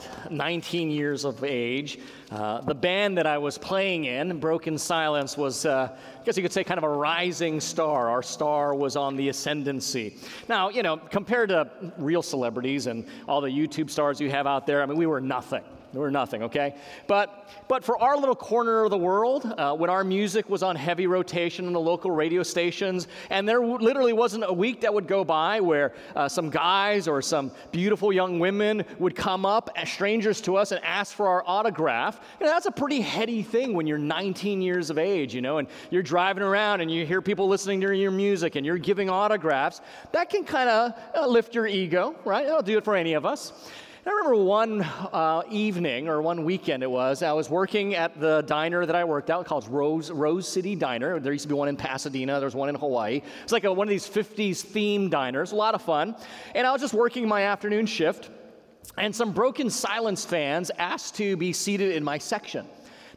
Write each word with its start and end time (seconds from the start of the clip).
about 0.00 0.32
19 0.32 0.90
years 0.90 1.24
of 1.24 1.42
age. 1.44 1.98
Uh, 2.30 2.60
the 2.60 2.74
band 2.74 3.18
that 3.18 3.26
I 3.26 3.38
was 3.38 3.58
playing 3.58 4.04
in, 4.04 4.38
Broken 4.38 4.78
Silence, 4.78 5.36
was, 5.36 5.66
uh, 5.66 5.88
I 6.20 6.24
guess 6.24 6.36
you 6.36 6.42
could 6.42 6.52
say, 6.52 6.64
kind 6.64 6.78
of 6.78 6.84
a 6.84 6.88
rising 6.88 7.60
star. 7.60 8.08
Our 8.08 8.22
star 8.22 8.74
was 8.74 8.96
on 8.96 9.16
the 9.16 9.28
ascendancy. 9.28 10.16
Now, 10.48 10.68
you 10.68 10.82
know, 10.82 10.96
compared 10.96 11.48
to 11.50 11.70
real 11.98 12.22
celebrities 12.22 12.86
and 12.86 13.04
all 13.28 13.40
the 13.40 13.50
YouTube 13.50 13.90
stars 13.90 14.20
you 14.20 14.30
have 14.30 14.46
out 14.46 14.66
there, 14.66 14.82
I 14.82 14.86
mean, 14.86 14.96
we 14.96 15.06
were 15.06 15.20
nothing. 15.20 15.62
We're 15.92 16.10
nothing, 16.10 16.44
okay? 16.44 16.76
But, 17.08 17.48
but 17.66 17.82
for 17.82 18.00
our 18.00 18.16
little 18.16 18.36
corner 18.36 18.84
of 18.84 18.90
the 18.90 18.98
world, 18.98 19.52
uh, 19.58 19.74
when 19.74 19.90
our 19.90 20.04
music 20.04 20.48
was 20.48 20.62
on 20.62 20.76
heavy 20.76 21.08
rotation 21.08 21.66
in 21.66 21.72
the 21.72 21.80
local 21.80 22.12
radio 22.12 22.44
stations, 22.44 23.08
and 23.28 23.48
there 23.48 23.58
w- 23.58 23.78
literally 23.78 24.12
wasn't 24.12 24.44
a 24.46 24.52
week 24.52 24.82
that 24.82 24.94
would 24.94 25.08
go 25.08 25.24
by 25.24 25.60
where 25.60 25.92
uh, 26.14 26.28
some 26.28 26.48
guys 26.48 27.08
or 27.08 27.20
some 27.20 27.50
beautiful 27.72 28.12
young 28.12 28.38
women 28.38 28.84
would 29.00 29.16
come 29.16 29.44
up 29.44 29.68
as 29.74 29.90
strangers 29.90 30.40
to 30.42 30.56
us 30.56 30.70
and 30.70 30.80
ask 30.84 31.12
for 31.12 31.26
our 31.26 31.42
autograph, 31.44 32.20
you 32.38 32.46
know, 32.46 32.52
that's 32.52 32.66
a 32.66 32.72
pretty 32.72 33.00
heady 33.00 33.42
thing 33.42 33.74
when 33.74 33.88
you're 33.88 33.98
19 33.98 34.62
years 34.62 34.90
of 34.90 34.98
age, 34.98 35.34
you 35.34 35.40
know, 35.40 35.58
and 35.58 35.66
you're 35.90 36.04
driving 36.04 36.44
around 36.44 36.82
and 36.82 36.90
you 36.90 37.04
hear 37.04 37.20
people 37.20 37.48
listening 37.48 37.80
to 37.80 37.96
your 37.96 38.12
music 38.12 38.54
and 38.54 38.64
you're 38.64 38.78
giving 38.78 39.10
autographs. 39.10 39.80
That 40.12 40.30
can 40.30 40.44
kind 40.44 40.70
of 40.70 40.92
uh, 41.16 41.26
lift 41.26 41.52
your 41.52 41.66
ego, 41.66 42.14
right? 42.24 42.46
That'll 42.46 42.62
do 42.62 42.78
it 42.78 42.84
for 42.84 42.94
any 42.94 43.14
of 43.14 43.26
us. 43.26 43.52
I 44.10 44.12
remember 44.12 44.42
one 44.42 44.82
uh, 44.82 45.42
evening 45.48 46.08
or 46.08 46.20
one 46.20 46.42
weekend 46.42 46.82
it 46.82 46.90
was, 46.90 47.22
I 47.22 47.30
was 47.32 47.48
working 47.48 47.94
at 47.94 48.18
the 48.18 48.42
diner 48.42 48.84
that 48.84 48.96
I 48.96 49.04
worked 49.04 49.30
at 49.30 49.44
called 49.44 49.68
Rose, 49.68 50.10
Rose 50.10 50.48
City 50.48 50.74
Diner. 50.74 51.20
There 51.20 51.32
used 51.32 51.44
to 51.44 51.48
be 51.48 51.54
one 51.54 51.68
in 51.68 51.76
Pasadena, 51.76 52.40
there's 52.40 52.56
one 52.56 52.68
in 52.68 52.74
Hawaii. 52.74 53.22
It's 53.44 53.52
like 53.52 53.62
a, 53.62 53.72
one 53.72 53.86
of 53.86 53.90
these 53.90 54.08
50s 54.08 54.62
theme 54.62 55.10
diners, 55.10 55.52
a 55.52 55.54
lot 55.54 55.76
of 55.76 55.82
fun. 55.82 56.16
And 56.56 56.66
I 56.66 56.72
was 56.72 56.80
just 56.80 56.92
working 56.92 57.28
my 57.28 57.42
afternoon 57.42 57.86
shift, 57.86 58.30
and 58.98 59.14
some 59.14 59.30
Broken 59.30 59.70
Silence 59.70 60.24
fans 60.24 60.72
asked 60.76 61.14
to 61.14 61.36
be 61.36 61.52
seated 61.52 61.94
in 61.94 62.02
my 62.02 62.18
section. 62.18 62.66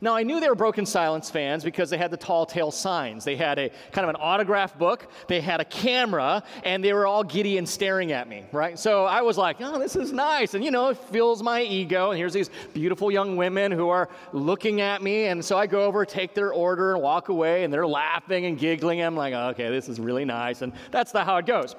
Now, 0.03 0.17
I 0.17 0.23
knew 0.23 0.41
they 0.41 0.49
were 0.49 0.55
Broken 0.55 0.85
Silence 0.85 1.29
fans 1.29 1.63
because 1.63 1.89
they 1.89 1.97
had 1.97 2.11
the 2.11 2.17
tall 2.17 2.45
tale 2.45 2.71
signs. 2.71 3.23
They 3.23 3.37
had 3.37 3.57
a 3.57 3.69
kind 3.93 4.03
of 4.03 4.09
an 4.09 4.17
autograph 4.19 4.77
book, 4.77 5.07
they 5.29 5.39
had 5.39 5.61
a 5.61 5.65
camera, 5.65 6.43
and 6.65 6.83
they 6.83 6.91
were 6.91 7.07
all 7.07 7.23
giddy 7.23 7.57
and 7.57 7.67
staring 7.67 8.11
at 8.11 8.27
me, 8.27 8.43
right? 8.51 8.77
So 8.77 9.05
I 9.05 9.21
was 9.21 9.37
like, 9.37 9.61
oh, 9.61 9.79
this 9.79 9.95
is 9.95 10.11
nice. 10.11 10.55
And, 10.55 10.63
you 10.65 10.71
know, 10.71 10.89
it 10.89 10.97
fills 10.97 11.41
my 11.41 11.61
ego. 11.61 12.11
And 12.11 12.17
here's 12.17 12.33
these 12.33 12.49
beautiful 12.73 13.11
young 13.11 13.37
women 13.37 13.71
who 13.71 13.87
are 13.87 14.09
looking 14.33 14.81
at 14.81 15.01
me. 15.01 15.27
And 15.27 15.43
so 15.43 15.57
I 15.57 15.67
go 15.67 15.85
over, 15.85 16.05
take 16.05 16.33
their 16.33 16.51
order, 16.51 16.95
and 16.95 17.01
walk 17.01 17.29
away, 17.29 17.63
and 17.63 17.73
they're 17.73 17.87
laughing 17.87 18.45
and 18.45 18.59
giggling. 18.59 19.01
I'm 19.01 19.15
like, 19.15 19.33
okay, 19.33 19.69
this 19.69 19.87
is 19.87 20.01
really 20.01 20.25
nice. 20.25 20.63
And 20.63 20.73
that's 20.91 21.13
the, 21.13 21.23
how 21.23 21.37
it 21.37 21.45
goes. 21.45 21.77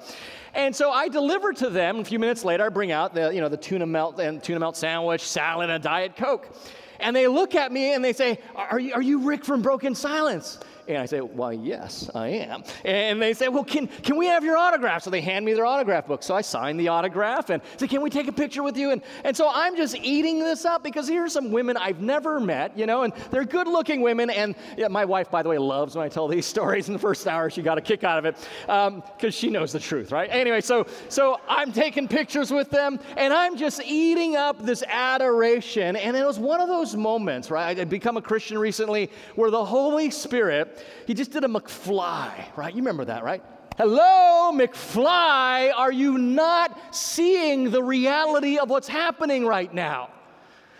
And 0.55 0.75
so 0.75 0.89
I 0.89 1.09
deliver 1.09 1.53
to 1.53 1.69
them. 1.69 1.99
A 1.99 2.03
few 2.03 2.17
minutes 2.17 2.43
later, 2.43 2.65
I 2.65 2.69
bring 2.69 2.91
out 2.91 3.13
the, 3.13 3.31
you 3.31 3.39
know, 3.39 3.49
the 3.49 3.57
tuna 3.57 3.85
melt 3.85 4.19
and 4.19 4.41
tuna 4.41 4.59
melt 4.59 4.77
sandwich, 4.77 5.21
salad, 5.21 5.69
and 5.69 5.73
a 5.73 5.79
diet 5.79 6.15
coke. 6.15 6.49
And 7.05 7.15
they 7.15 7.27
look 7.27 7.53
at 7.53 7.71
me 7.71 7.93
and 7.93 8.03
they 8.03 8.13
say, 8.13 8.39
Are 8.55 8.79
you, 8.79 8.91
are 8.93 9.01
you 9.01 9.19
Rick 9.19 9.45
from 9.45 9.61
Broken 9.61 9.93
Silence? 9.93 10.57
And 10.87 10.97
I 10.97 11.05
say, 11.07 11.19
Why, 11.19 11.53
yes, 11.53 12.09
I 12.13 12.27
am. 12.27 12.63
And 12.83 13.21
they 13.21 13.33
say, 13.33 13.47
Well, 13.47 13.63
can, 13.63 13.87
can 13.87 14.17
we 14.17 14.27
have 14.27 14.43
your 14.43 14.57
autograph? 14.57 15.03
So 15.03 15.09
they 15.09 15.21
hand 15.21 15.43
me 15.45 15.53
their 15.53 15.65
autograph 15.65 16.05
book. 16.05 16.21
So 16.21 16.35
I 16.35 16.41
sign 16.41 16.77
the 16.77 16.89
autograph 16.89 17.49
and 17.49 17.61
say, 17.77 17.87
Can 17.87 18.01
we 18.01 18.09
take 18.09 18.27
a 18.27 18.31
picture 18.31 18.61
with 18.61 18.77
you? 18.77 18.91
And, 18.91 19.01
and 19.23 19.35
so 19.35 19.49
I'm 19.51 19.75
just 19.75 19.95
eating 19.97 20.39
this 20.39 20.63
up 20.63 20.83
because 20.83 21.07
here 21.07 21.23
are 21.23 21.29
some 21.29 21.51
women 21.51 21.75
I've 21.77 22.01
never 22.01 22.39
met, 22.39 22.77
you 22.77 22.85
know, 22.85 23.01
and 23.01 23.13
they're 23.31 23.45
good 23.45 23.67
looking 23.67 24.01
women. 24.01 24.29
And 24.29 24.55
yeah, 24.77 24.87
my 24.87 25.05
wife, 25.05 25.31
by 25.31 25.41
the 25.41 25.49
way, 25.49 25.57
loves 25.57 25.95
when 25.95 26.05
I 26.05 26.09
tell 26.09 26.27
these 26.27 26.45
stories 26.55 26.87
in 26.87 26.93
the 26.93 26.99
first 26.99 27.27
hour. 27.27 27.49
She 27.49 27.63
got 27.63 27.77
a 27.79 27.81
kick 27.81 28.03
out 28.03 28.19
of 28.19 28.25
it 28.25 28.35
because 28.61 28.93
um, 29.23 29.31
she 29.31 29.49
knows 29.49 29.71
the 29.71 29.79
truth, 29.79 30.11
right? 30.11 30.29
Anyway, 30.31 30.61
so, 30.61 30.85
so 31.09 31.39
I'm 31.47 31.71
taking 31.71 32.07
pictures 32.07 32.51
with 32.51 32.69
them 32.69 32.99
and 33.17 33.33
I'm 33.33 33.57
just 33.57 33.81
eating 33.83 34.35
up 34.35 34.63
this 34.63 34.83
adoration. 34.87 35.95
And 35.95 36.15
it 36.15 36.25
was 36.25 36.37
one 36.37 36.61
of 36.61 36.67
those 36.67 36.94
moments, 36.95 37.51
right? 37.51 37.77
I'd 37.77 37.89
become 37.89 38.17
a 38.17 38.21
Christian 38.21 38.57
recently 38.57 39.11
where 39.35 39.51
the 39.51 39.63
Holy 39.63 40.09
Spirit 40.11 40.83
he 41.05 41.13
just 41.13 41.31
did 41.31 41.43
a 41.43 41.47
McFly, 41.47 42.55
right? 42.55 42.73
You 42.73 42.81
remember 42.81 43.05
that, 43.05 43.23
right? 43.23 43.43
Hello, 43.77 44.51
McFly, 44.53 45.71
are 45.75 45.91
you 45.91 46.17
not 46.17 46.95
seeing 46.95 47.71
the 47.71 47.83
reality 47.83 48.57
of 48.57 48.69
what's 48.69 48.87
happening 48.87 49.45
right 49.45 49.73
now? 49.73 50.09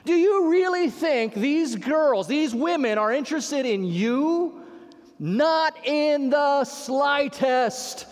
Do 0.06 0.14
you 0.14 0.50
really 0.50 0.90
think 0.90 1.34
these 1.34 1.76
girls, 1.76 2.28
these 2.28 2.56
women 2.56 2.97
are 2.97 3.12
interested 3.12 3.66
in 3.66 3.84
you? 3.84 4.62
Not 5.20 5.86
in 5.86 6.30
the 6.30 6.64
slightest. 6.64 8.06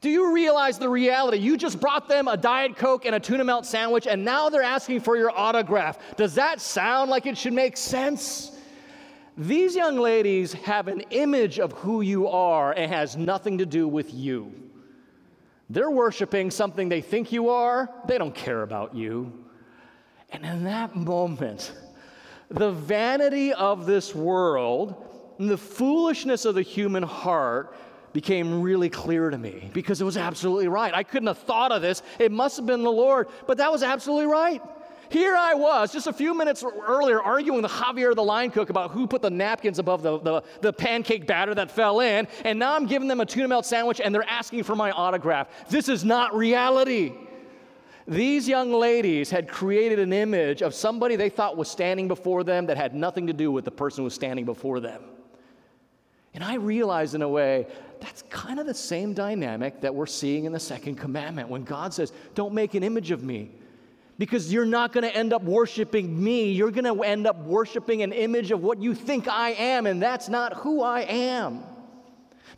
Do 0.00 0.10
you 0.10 0.32
realize 0.34 0.78
the 0.78 0.88
reality? 0.88 1.38
You 1.38 1.56
just 1.56 1.80
brought 1.80 2.08
them 2.08 2.28
a 2.28 2.36
Diet 2.36 2.76
Coke 2.76 3.06
and 3.06 3.14
a 3.14 3.20
tuna 3.20 3.44
melt 3.44 3.64
sandwich, 3.64 4.06
and 4.06 4.24
now 4.24 4.50
they're 4.50 4.62
asking 4.62 5.00
for 5.00 5.16
your 5.16 5.30
autograph. 5.36 5.98
Does 6.16 6.34
that 6.34 6.60
sound 6.60 7.10
like 7.10 7.26
it 7.26 7.38
should 7.38 7.54
make 7.54 7.76
sense? 7.76 8.52
These 9.38 9.74
young 9.74 9.98
ladies 9.98 10.52
have 10.52 10.88
an 10.88 11.00
image 11.10 11.58
of 11.58 11.72
who 11.72 12.00
you 12.00 12.28
are 12.28 12.72
and 12.72 12.92
has 12.92 13.16
nothing 13.16 13.58
to 13.58 13.66
do 13.66 13.88
with 13.88 14.12
you. 14.12 14.52
They're 15.68 15.90
worshiping 15.90 16.50
something 16.50 16.88
they 16.88 17.00
think 17.00 17.32
you 17.32 17.48
are, 17.48 17.90
they 18.06 18.18
don't 18.18 18.34
care 18.34 18.62
about 18.62 18.94
you. 18.94 19.32
And 20.30 20.44
in 20.44 20.64
that 20.64 20.94
moment, 20.94 21.72
the 22.50 22.70
vanity 22.70 23.52
of 23.52 23.86
this 23.86 24.14
world 24.14 25.34
and 25.38 25.50
the 25.50 25.58
foolishness 25.58 26.44
of 26.44 26.54
the 26.54 26.62
human 26.62 27.02
heart 27.02 27.76
became 28.16 28.62
really 28.62 28.88
clear 28.88 29.28
to 29.28 29.36
me 29.36 29.70
because 29.74 30.00
it 30.00 30.04
was 30.04 30.16
absolutely 30.16 30.68
right. 30.68 30.94
I 30.94 31.02
couldn't 31.02 31.26
have 31.26 31.36
thought 31.36 31.70
of 31.70 31.82
this. 31.82 32.00
It 32.18 32.32
must 32.32 32.56
have 32.56 32.64
been 32.64 32.82
the 32.82 32.90
Lord, 32.90 33.28
but 33.46 33.58
that 33.58 33.70
was 33.70 33.82
absolutely 33.82 34.24
right. 34.24 34.62
Here 35.10 35.36
I 35.36 35.52
was, 35.52 35.92
just 35.92 36.06
a 36.06 36.14
few 36.14 36.32
minutes 36.32 36.64
earlier, 36.64 37.20
arguing 37.20 37.60
with 37.60 37.70
Javier 37.70 38.14
the 38.14 38.24
line 38.24 38.50
cook 38.50 38.70
about 38.70 38.90
who 38.90 39.06
put 39.06 39.20
the 39.20 39.28
napkins 39.28 39.78
above 39.78 40.02
the, 40.02 40.18
the, 40.20 40.42
the, 40.62 40.72
pancake 40.72 41.26
batter 41.26 41.54
that 41.56 41.70
fell 41.70 42.00
in, 42.00 42.26
and 42.42 42.58
now 42.58 42.74
I'm 42.74 42.86
giving 42.86 43.06
them 43.06 43.20
a 43.20 43.26
tuna 43.26 43.48
melt 43.48 43.66
sandwich 43.66 44.00
and 44.02 44.14
they're 44.14 44.28
asking 44.30 44.62
for 44.62 44.74
my 44.74 44.92
autograph. 44.92 45.48
This 45.68 45.90
is 45.90 46.02
not 46.02 46.34
reality. 46.34 47.12
These 48.08 48.48
young 48.48 48.72
ladies 48.72 49.28
had 49.28 49.46
created 49.46 49.98
an 49.98 50.14
image 50.14 50.62
of 50.62 50.72
somebody 50.74 51.16
they 51.16 51.28
thought 51.28 51.58
was 51.58 51.70
standing 51.70 52.08
before 52.08 52.44
them 52.44 52.64
that 52.68 52.78
had 52.78 52.94
nothing 52.94 53.26
to 53.26 53.34
do 53.34 53.52
with 53.52 53.66
the 53.66 53.70
person 53.70 53.98
who 53.98 54.04
was 54.04 54.14
standing 54.14 54.46
before 54.46 54.80
them. 54.80 55.02
And 56.36 56.44
I 56.44 56.56
realized 56.56 57.14
in 57.14 57.22
a 57.22 57.28
way, 57.28 57.66
that's 58.00 58.22
kind 58.30 58.58
of 58.58 58.66
the 58.66 58.74
same 58.74 59.12
dynamic 59.12 59.80
that 59.80 59.94
we're 59.94 60.06
seeing 60.06 60.44
in 60.44 60.52
the 60.52 60.60
second 60.60 60.96
commandment 60.96 61.48
when 61.48 61.64
God 61.64 61.92
says, 61.94 62.12
Don't 62.34 62.54
make 62.54 62.74
an 62.74 62.82
image 62.82 63.10
of 63.10 63.22
me 63.22 63.50
because 64.18 64.52
you're 64.52 64.66
not 64.66 64.92
going 64.92 65.04
to 65.04 65.14
end 65.14 65.32
up 65.32 65.42
worshiping 65.42 66.22
me. 66.22 66.52
You're 66.52 66.70
going 66.70 66.84
to 66.84 67.02
end 67.02 67.26
up 67.26 67.38
worshiping 67.44 68.02
an 68.02 68.12
image 68.12 68.50
of 68.50 68.62
what 68.62 68.78
you 68.78 68.94
think 68.94 69.28
I 69.28 69.50
am, 69.50 69.86
and 69.86 70.00
that's 70.00 70.28
not 70.28 70.54
who 70.54 70.82
I 70.82 71.00
am. 71.02 71.62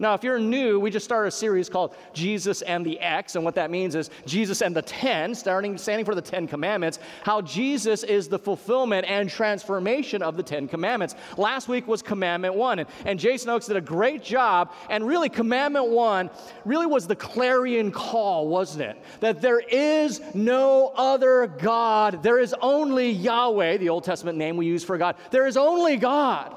Now, 0.00 0.14
if 0.14 0.22
you're 0.22 0.38
new, 0.38 0.78
we 0.78 0.90
just 0.90 1.04
started 1.04 1.28
a 1.28 1.32
series 1.32 1.68
called 1.68 1.96
Jesus 2.12 2.62
and 2.62 2.86
the 2.86 3.00
X, 3.00 3.34
and 3.34 3.44
what 3.44 3.56
that 3.56 3.68
means 3.68 3.96
is 3.96 4.10
Jesus 4.26 4.62
and 4.62 4.74
the 4.74 4.82
Ten, 4.82 5.34
starting 5.34 5.76
standing 5.76 6.04
for 6.04 6.14
the 6.14 6.22
Ten 6.22 6.46
Commandments, 6.46 7.00
how 7.24 7.40
Jesus 7.40 8.04
is 8.04 8.28
the 8.28 8.38
fulfillment 8.38 9.06
and 9.08 9.28
transformation 9.28 10.22
of 10.22 10.36
the 10.36 10.42
Ten 10.42 10.68
Commandments. 10.68 11.16
Last 11.36 11.66
week 11.66 11.88
was 11.88 12.00
Commandment 12.00 12.54
One, 12.54 12.78
and, 12.78 12.88
and 13.06 13.18
Jason 13.18 13.50
Oakes 13.50 13.66
did 13.66 13.76
a 13.76 13.80
great 13.80 14.22
job, 14.22 14.72
and 14.88 15.04
really, 15.04 15.28
Commandment 15.28 15.88
One 15.88 16.30
really 16.64 16.86
was 16.86 17.08
the 17.08 17.16
clarion 17.16 17.90
call, 17.90 18.46
wasn't 18.46 18.82
it? 18.82 19.02
That 19.18 19.40
there 19.40 19.60
is 19.60 20.20
no 20.32 20.92
other 20.94 21.48
God, 21.48 22.22
there 22.22 22.38
is 22.38 22.54
only 22.60 23.10
Yahweh, 23.10 23.78
the 23.78 23.88
Old 23.88 24.04
Testament 24.04 24.38
name 24.38 24.56
we 24.56 24.66
use 24.66 24.84
for 24.84 24.96
God. 24.96 25.16
There 25.32 25.48
is 25.48 25.56
only 25.56 25.96
God. 25.96 26.54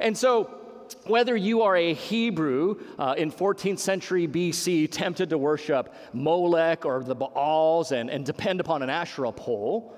And 0.00 0.16
so, 0.16 0.63
whether 1.06 1.36
you 1.36 1.62
are 1.62 1.76
a 1.76 1.94
Hebrew 1.94 2.80
uh, 2.98 3.14
in 3.16 3.30
14th 3.30 3.78
century 3.78 4.26
BC 4.26 4.90
tempted 4.90 5.30
to 5.30 5.38
worship 5.38 5.94
Molech 6.12 6.84
or 6.84 7.02
the 7.02 7.14
Baals 7.14 7.92
and, 7.92 8.10
and 8.10 8.24
depend 8.24 8.60
upon 8.60 8.82
an 8.82 8.90
Asherah 8.90 9.32
pole, 9.32 9.94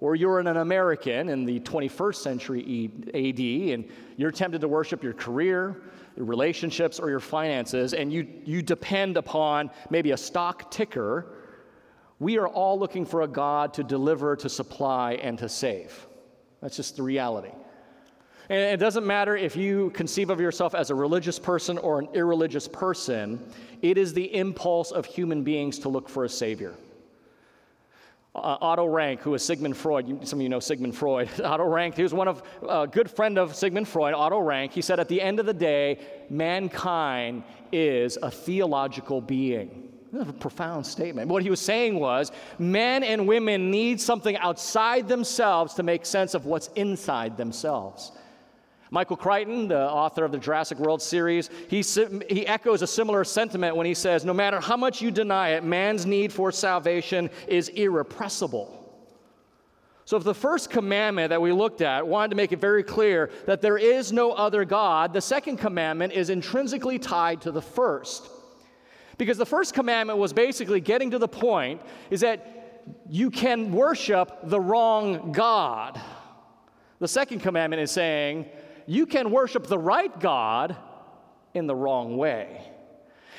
or 0.00 0.14
you're 0.14 0.38
an 0.38 0.46
American 0.46 1.28
in 1.28 1.44
the 1.44 1.60
21st 1.60 2.14
century 2.16 2.90
AD 3.08 3.74
and 3.74 3.88
you're 4.16 4.30
tempted 4.30 4.60
to 4.60 4.68
worship 4.68 5.02
your 5.02 5.12
career, 5.12 5.82
your 6.16 6.26
relationships, 6.26 6.98
or 6.98 7.10
your 7.10 7.20
finances, 7.20 7.94
and 7.94 8.12
you, 8.12 8.26
you 8.44 8.62
depend 8.62 9.16
upon 9.16 9.70
maybe 9.90 10.12
a 10.12 10.16
stock 10.16 10.70
ticker, 10.70 11.26
we 12.18 12.38
are 12.38 12.48
all 12.48 12.78
looking 12.78 13.06
for 13.06 13.22
a 13.22 13.28
God 13.28 13.74
to 13.74 13.84
deliver, 13.84 14.34
to 14.36 14.48
supply, 14.48 15.14
and 15.14 15.38
to 15.38 15.48
save. 15.48 16.06
That's 16.60 16.76
just 16.76 16.96
the 16.96 17.02
reality. 17.02 17.52
And 18.50 18.58
it 18.58 18.78
doesn't 18.78 19.06
matter 19.06 19.36
if 19.36 19.56
you 19.56 19.90
conceive 19.90 20.30
of 20.30 20.40
yourself 20.40 20.74
as 20.74 20.90
a 20.90 20.94
religious 20.94 21.38
person 21.38 21.76
or 21.76 21.98
an 21.98 22.08
irreligious 22.14 22.66
person, 22.66 23.44
it 23.82 23.98
is 23.98 24.14
the 24.14 24.34
impulse 24.34 24.90
of 24.90 25.04
human 25.04 25.42
beings 25.42 25.78
to 25.80 25.90
look 25.90 26.08
for 26.08 26.24
a 26.24 26.28
savior. 26.28 26.74
Uh, 28.34 28.56
Otto 28.60 28.86
Rank, 28.86 29.20
who 29.20 29.34
is 29.34 29.42
Sigmund 29.42 29.76
Freud, 29.76 30.26
some 30.26 30.38
of 30.38 30.42
you 30.42 30.48
know 30.48 30.60
Sigmund 30.60 30.96
Freud. 30.96 31.28
Otto 31.44 31.64
Rank, 31.64 31.96
he 31.96 32.02
was 32.02 32.14
one 32.14 32.28
of 32.28 32.42
a 32.62 32.66
uh, 32.66 32.86
good 32.86 33.10
friend 33.10 33.36
of 33.38 33.54
Sigmund 33.54 33.88
Freud, 33.88 34.14
Otto 34.14 34.38
Rank. 34.38 34.72
He 34.72 34.80
said, 34.80 35.00
at 35.00 35.08
the 35.08 35.20
end 35.20 35.40
of 35.40 35.46
the 35.46 35.54
day, 35.54 35.98
mankind 36.30 37.42
is 37.72 38.16
a 38.22 38.30
theological 38.30 39.20
being. 39.20 39.92
That's 40.12 40.30
a 40.30 40.32
profound 40.32 40.86
statement. 40.86 41.28
What 41.28 41.42
he 41.42 41.50
was 41.50 41.60
saying 41.60 41.98
was 41.98 42.32
men 42.58 43.02
and 43.02 43.26
women 43.26 43.70
need 43.70 44.00
something 44.00 44.36
outside 44.38 45.06
themselves 45.06 45.74
to 45.74 45.82
make 45.82 46.06
sense 46.06 46.32
of 46.32 46.46
what's 46.46 46.68
inside 46.68 47.36
themselves. 47.36 48.12
Michael 48.90 49.16
Crichton, 49.16 49.68
the 49.68 49.90
author 49.90 50.24
of 50.24 50.32
the 50.32 50.38
Jurassic 50.38 50.78
World 50.78 51.02
series, 51.02 51.50
he, 51.68 51.82
he 52.30 52.46
echoes 52.46 52.82
a 52.82 52.86
similar 52.86 53.24
sentiment 53.24 53.76
when 53.76 53.86
he 53.86 53.94
says, 53.94 54.24
No 54.24 54.32
matter 54.32 54.60
how 54.60 54.76
much 54.76 55.02
you 55.02 55.10
deny 55.10 55.50
it, 55.50 55.64
man's 55.64 56.06
need 56.06 56.32
for 56.32 56.50
salvation 56.50 57.28
is 57.46 57.68
irrepressible. 57.70 58.74
So, 60.06 60.16
if 60.16 60.24
the 60.24 60.34
first 60.34 60.70
commandment 60.70 61.28
that 61.28 61.42
we 61.42 61.52
looked 61.52 61.82
at 61.82 62.06
wanted 62.06 62.30
to 62.30 62.36
make 62.36 62.52
it 62.52 62.60
very 62.60 62.82
clear 62.82 63.28
that 63.44 63.60
there 63.60 63.76
is 63.76 64.10
no 64.10 64.32
other 64.32 64.64
God, 64.64 65.12
the 65.12 65.20
second 65.20 65.58
commandment 65.58 66.14
is 66.14 66.30
intrinsically 66.30 66.98
tied 66.98 67.42
to 67.42 67.52
the 67.52 67.60
first. 67.60 68.26
Because 69.18 69.36
the 69.36 69.44
first 69.44 69.74
commandment 69.74 70.18
was 70.18 70.32
basically 70.32 70.80
getting 70.80 71.10
to 71.10 71.18
the 71.18 71.28
point 71.28 71.82
is 72.08 72.20
that 72.20 72.84
you 73.10 73.30
can 73.30 73.70
worship 73.70 74.32
the 74.44 74.58
wrong 74.58 75.32
God. 75.32 76.00
The 77.00 77.08
second 77.08 77.40
commandment 77.40 77.82
is 77.82 77.90
saying 77.90 78.46
you 78.88 79.04
can 79.04 79.30
worship 79.30 79.66
the 79.66 79.78
right 79.78 80.18
God 80.18 80.74
in 81.52 81.66
the 81.66 81.74
wrong 81.74 82.16
way. 82.16 82.72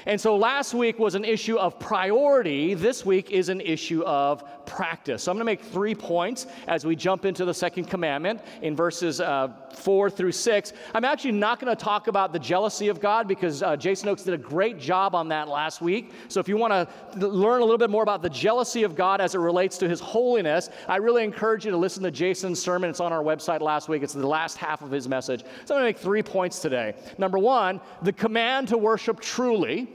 And 0.06 0.20
so 0.20 0.36
last 0.36 0.74
week 0.74 1.00
was 1.00 1.16
an 1.16 1.26
issue 1.26 1.58
of 1.58 1.80
priority. 1.80 2.74
This 2.74 3.06
week 3.06 3.32
is 3.32 3.50
an 3.50 3.62
issue 3.62 4.04
of 4.04 4.44
practice. 4.66 5.24
So 5.24 5.32
I'm 5.32 5.38
going 5.38 5.42
to 5.42 5.46
make 5.46 5.62
three 5.62 5.96
points 5.96 6.48
as 6.68 6.86
we 6.86 6.96
jump 6.96 7.26
into 7.26 7.44
the 7.44 7.54
second 7.54 7.86
commandment 7.86 8.42
in 8.62 8.76
verses 8.76 9.20
uh, 9.20 9.50
four 9.74 10.10
through 10.10 10.32
six. 10.32 10.74
I'm 10.94 11.04
actually 11.04 11.32
not 11.34 11.60
going 11.60 11.76
to 11.76 11.84
talk 11.84 12.08
about 12.08 12.32
the 12.34 12.40
jealousy 12.40 12.88
of 12.88 13.00
God 13.00 13.28
because 13.28 13.64
uh, 13.64 13.76
Jason 13.76 14.10
Oakes 14.10 14.24
did 14.24 14.34
a 14.34 14.38
great 14.38 14.80
job 14.80 15.16
on 15.16 15.28
that 15.30 15.48
last 15.48 15.82
week. 15.82 16.12
So 16.28 16.40
if 16.40 16.48
you 16.48 16.58
want 16.58 16.72
to 16.74 17.28
learn 17.28 17.62
a 17.62 17.66
little 17.66 17.78
bit 17.78 17.90
more 17.90 18.04
about 18.04 18.22
the 18.22 18.30
jealousy 18.30 18.84
of 18.84 18.96
God 18.96 19.22
as 19.22 19.36
it 19.36 19.40
relates 19.40 19.78
to 19.80 19.90
his 19.90 20.00
holiness, 20.00 20.70
I 20.88 20.98
really 20.98 21.24
encourage 21.24 21.66
you 21.66 21.72
to 21.72 21.78
listen 21.78 22.04
to 22.04 22.12
Jason's 22.12 22.62
sermon. 22.62 22.90
It's 22.90 23.00
on 23.00 23.12
our 23.12 23.24
website 23.24 23.62
last 23.62 23.90
week, 23.90 24.04
it's 24.04 24.14
the 24.14 24.26
last 24.26 24.58
half 24.58 24.82
of 24.82 24.92
his 24.92 25.08
message. 25.08 25.44
So 25.66 25.76
I'm 25.76 25.82
going 25.82 25.94
to 25.94 25.98
make 25.98 25.98
three 25.98 26.24
points 26.24 26.60
today. 26.60 26.94
Number 27.18 27.38
one, 27.38 27.82
the 28.02 28.14
command 28.14 28.68
to 28.70 28.78
worship 28.78 29.20
truly. 29.20 29.89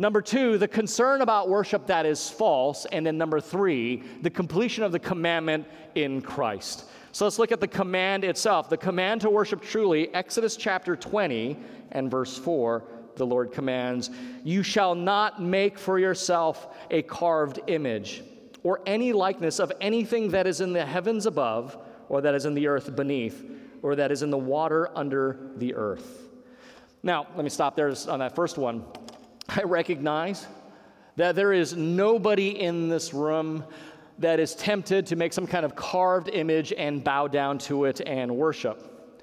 Number 0.00 0.22
two, 0.22 0.58
the 0.58 0.68
concern 0.68 1.22
about 1.22 1.48
worship 1.48 1.88
that 1.88 2.06
is 2.06 2.30
false. 2.30 2.86
And 2.86 3.04
then 3.04 3.18
number 3.18 3.40
three, 3.40 4.04
the 4.22 4.30
completion 4.30 4.84
of 4.84 4.92
the 4.92 5.00
commandment 5.00 5.66
in 5.96 6.22
Christ. 6.22 6.84
So 7.10 7.24
let's 7.24 7.40
look 7.40 7.50
at 7.50 7.58
the 7.58 7.66
command 7.66 8.22
itself. 8.22 8.68
The 8.70 8.76
command 8.76 9.22
to 9.22 9.30
worship 9.30 9.60
truly, 9.60 10.14
Exodus 10.14 10.56
chapter 10.56 10.94
20 10.94 11.58
and 11.90 12.08
verse 12.08 12.38
4, 12.38 12.84
the 13.16 13.26
Lord 13.26 13.50
commands, 13.50 14.10
You 14.44 14.62
shall 14.62 14.94
not 14.94 15.42
make 15.42 15.76
for 15.76 15.98
yourself 15.98 16.68
a 16.92 17.02
carved 17.02 17.58
image 17.66 18.22
or 18.62 18.80
any 18.86 19.12
likeness 19.12 19.58
of 19.58 19.72
anything 19.80 20.30
that 20.30 20.46
is 20.46 20.60
in 20.60 20.72
the 20.72 20.86
heavens 20.86 21.26
above, 21.26 21.76
or 22.08 22.20
that 22.20 22.34
is 22.34 22.44
in 22.44 22.54
the 22.54 22.68
earth 22.68 22.94
beneath, 22.94 23.44
or 23.82 23.96
that 23.96 24.12
is 24.12 24.22
in 24.22 24.30
the 24.30 24.38
water 24.38 24.90
under 24.96 25.38
the 25.56 25.74
earth. 25.74 26.28
Now, 27.02 27.26
let 27.34 27.42
me 27.42 27.50
stop 27.50 27.74
there 27.74 27.92
on 28.08 28.20
that 28.20 28.36
first 28.36 28.58
one. 28.58 28.84
I 29.48 29.62
recognize 29.62 30.46
that 31.16 31.34
there 31.34 31.52
is 31.52 31.74
nobody 31.74 32.60
in 32.60 32.88
this 32.88 33.14
room 33.14 33.64
that 34.18 34.40
is 34.40 34.54
tempted 34.54 35.06
to 35.06 35.16
make 35.16 35.32
some 35.32 35.46
kind 35.46 35.64
of 35.64 35.74
carved 35.74 36.28
image 36.28 36.72
and 36.72 37.02
bow 37.02 37.28
down 37.28 37.58
to 37.58 37.86
it 37.86 38.00
and 38.06 38.36
worship. 38.36 39.16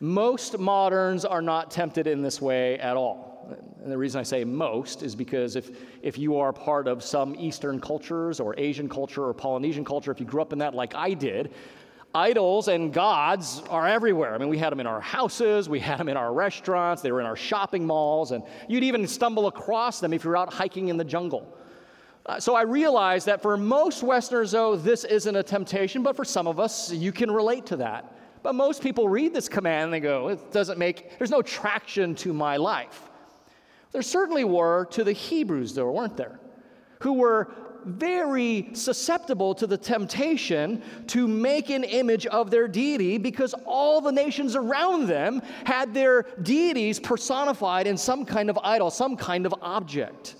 Most 0.00 0.58
moderns 0.58 1.24
are 1.24 1.42
not 1.42 1.70
tempted 1.70 2.06
in 2.06 2.22
this 2.22 2.40
way 2.40 2.78
at 2.78 2.96
all. 2.96 3.56
And 3.82 3.92
the 3.92 3.98
reason 3.98 4.18
I 4.20 4.24
say 4.24 4.44
most 4.44 5.02
is 5.02 5.14
because 5.14 5.56
if, 5.56 5.70
if 6.02 6.18
you 6.18 6.36
are 6.36 6.52
part 6.52 6.88
of 6.88 7.02
some 7.02 7.36
Eastern 7.38 7.80
cultures 7.80 8.40
or 8.40 8.54
Asian 8.58 8.88
culture 8.88 9.24
or 9.24 9.34
Polynesian 9.34 9.84
culture, 9.84 10.10
if 10.10 10.20
you 10.20 10.26
grew 10.26 10.42
up 10.42 10.52
in 10.52 10.58
that 10.58 10.74
like 10.74 10.94
I 10.94 11.14
did, 11.14 11.52
idols 12.16 12.68
and 12.68 12.92
gods 12.94 13.62
are 13.68 13.86
everywhere. 13.86 14.34
I 14.34 14.38
mean, 14.38 14.48
we 14.48 14.56
had 14.56 14.72
them 14.72 14.80
in 14.80 14.86
our 14.86 15.00
houses, 15.00 15.68
we 15.68 15.78
had 15.78 15.98
them 15.98 16.08
in 16.08 16.16
our 16.16 16.32
restaurants, 16.32 17.02
they 17.02 17.12
were 17.12 17.20
in 17.20 17.26
our 17.26 17.36
shopping 17.36 17.86
malls, 17.86 18.32
and 18.32 18.42
you'd 18.68 18.84
even 18.84 19.06
stumble 19.06 19.46
across 19.46 20.00
them 20.00 20.14
if 20.14 20.24
you're 20.24 20.36
out 20.36 20.52
hiking 20.52 20.88
in 20.88 20.96
the 20.96 21.04
jungle. 21.04 21.46
Uh, 22.24 22.40
so 22.40 22.54
I 22.54 22.62
realize 22.62 23.26
that 23.26 23.42
for 23.42 23.56
most 23.56 24.02
Westerners, 24.02 24.52
though, 24.52 24.76
this 24.76 25.04
isn't 25.04 25.36
a 25.36 25.42
temptation, 25.42 26.02
but 26.02 26.16
for 26.16 26.24
some 26.24 26.46
of 26.46 26.58
us, 26.58 26.90
you 26.90 27.12
can 27.12 27.30
relate 27.30 27.66
to 27.66 27.76
that. 27.76 28.12
But 28.42 28.54
most 28.54 28.82
people 28.82 29.08
read 29.08 29.34
this 29.34 29.48
command 29.48 29.84
and 29.84 29.92
they 29.92 30.00
go, 30.00 30.28
it 30.28 30.50
doesn't 30.52 30.78
make, 30.78 31.18
there's 31.18 31.30
no 31.30 31.42
traction 31.42 32.14
to 32.16 32.32
my 32.32 32.56
life. 32.56 33.10
There 33.92 34.02
certainly 34.02 34.44
were 34.44 34.86
to 34.86 35.04
the 35.04 35.12
Hebrews, 35.12 35.74
though, 35.74 35.90
weren't 35.92 36.16
there? 36.16 36.40
Who 37.00 37.14
were 37.14 37.52
very 37.86 38.68
susceptible 38.72 39.54
to 39.54 39.66
the 39.66 39.78
temptation 39.78 40.82
to 41.06 41.28
make 41.28 41.70
an 41.70 41.84
image 41.84 42.26
of 42.26 42.50
their 42.50 42.66
deity 42.66 43.16
because 43.16 43.54
all 43.64 44.00
the 44.00 44.10
nations 44.10 44.56
around 44.56 45.06
them 45.06 45.40
had 45.64 45.94
their 45.94 46.24
deities 46.42 46.98
personified 46.98 47.86
in 47.86 47.96
some 47.96 48.24
kind 48.24 48.50
of 48.50 48.58
idol, 48.62 48.90
some 48.90 49.16
kind 49.16 49.46
of 49.46 49.54
object. 49.62 50.34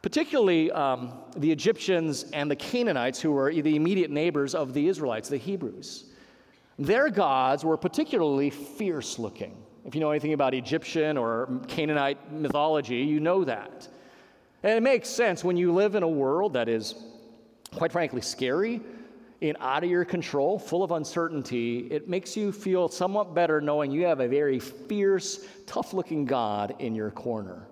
Particularly 0.00 0.70
um, 0.72 1.12
the 1.36 1.50
Egyptians 1.50 2.26
and 2.32 2.50
the 2.50 2.56
Canaanites, 2.56 3.20
who 3.20 3.32
were 3.32 3.52
the 3.52 3.76
immediate 3.76 4.10
neighbors 4.10 4.54
of 4.54 4.74
the 4.74 4.88
Israelites, 4.88 5.28
the 5.28 5.36
Hebrews. 5.36 6.04
Their 6.78 7.08
gods 7.08 7.64
were 7.64 7.76
particularly 7.76 8.50
fierce 8.50 9.18
looking. 9.18 9.56
If 9.84 9.94
you 9.94 10.00
know 10.00 10.10
anything 10.10 10.32
about 10.32 10.54
Egyptian 10.54 11.16
or 11.16 11.60
Canaanite 11.68 12.32
mythology, 12.32 12.96
you 12.96 13.20
know 13.20 13.44
that. 13.44 13.88
And 14.64 14.72
it 14.72 14.82
makes 14.82 15.10
sense 15.10 15.44
when 15.44 15.58
you 15.58 15.72
live 15.72 15.94
in 15.94 16.02
a 16.02 16.08
world 16.08 16.54
that 16.54 16.70
is, 16.70 16.94
quite 17.74 17.92
frankly, 17.92 18.22
scary 18.22 18.80
and 19.42 19.58
out 19.60 19.84
of 19.84 19.90
your 19.90 20.06
control, 20.06 20.58
full 20.58 20.82
of 20.82 20.90
uncertainty. 20.90 21.80
It 21.90 22.08
makes 22.08 22.34
you 22.34 22.50
feel 22.50 22.88
somewhat 22.88 23.34
better 23.34 23.60
knowing 23.60 23.90
you 23.90 24.06
have 24.06 24.20
a 24.20 24.26
very 24.26 24.58
fierce, 24.58 25.44
tough 25.66 25.92
looking 25.92 26.24
God 26.24 26.76
in 26.78 26.94
your 26.94 27.10
corner. 27.10 27.68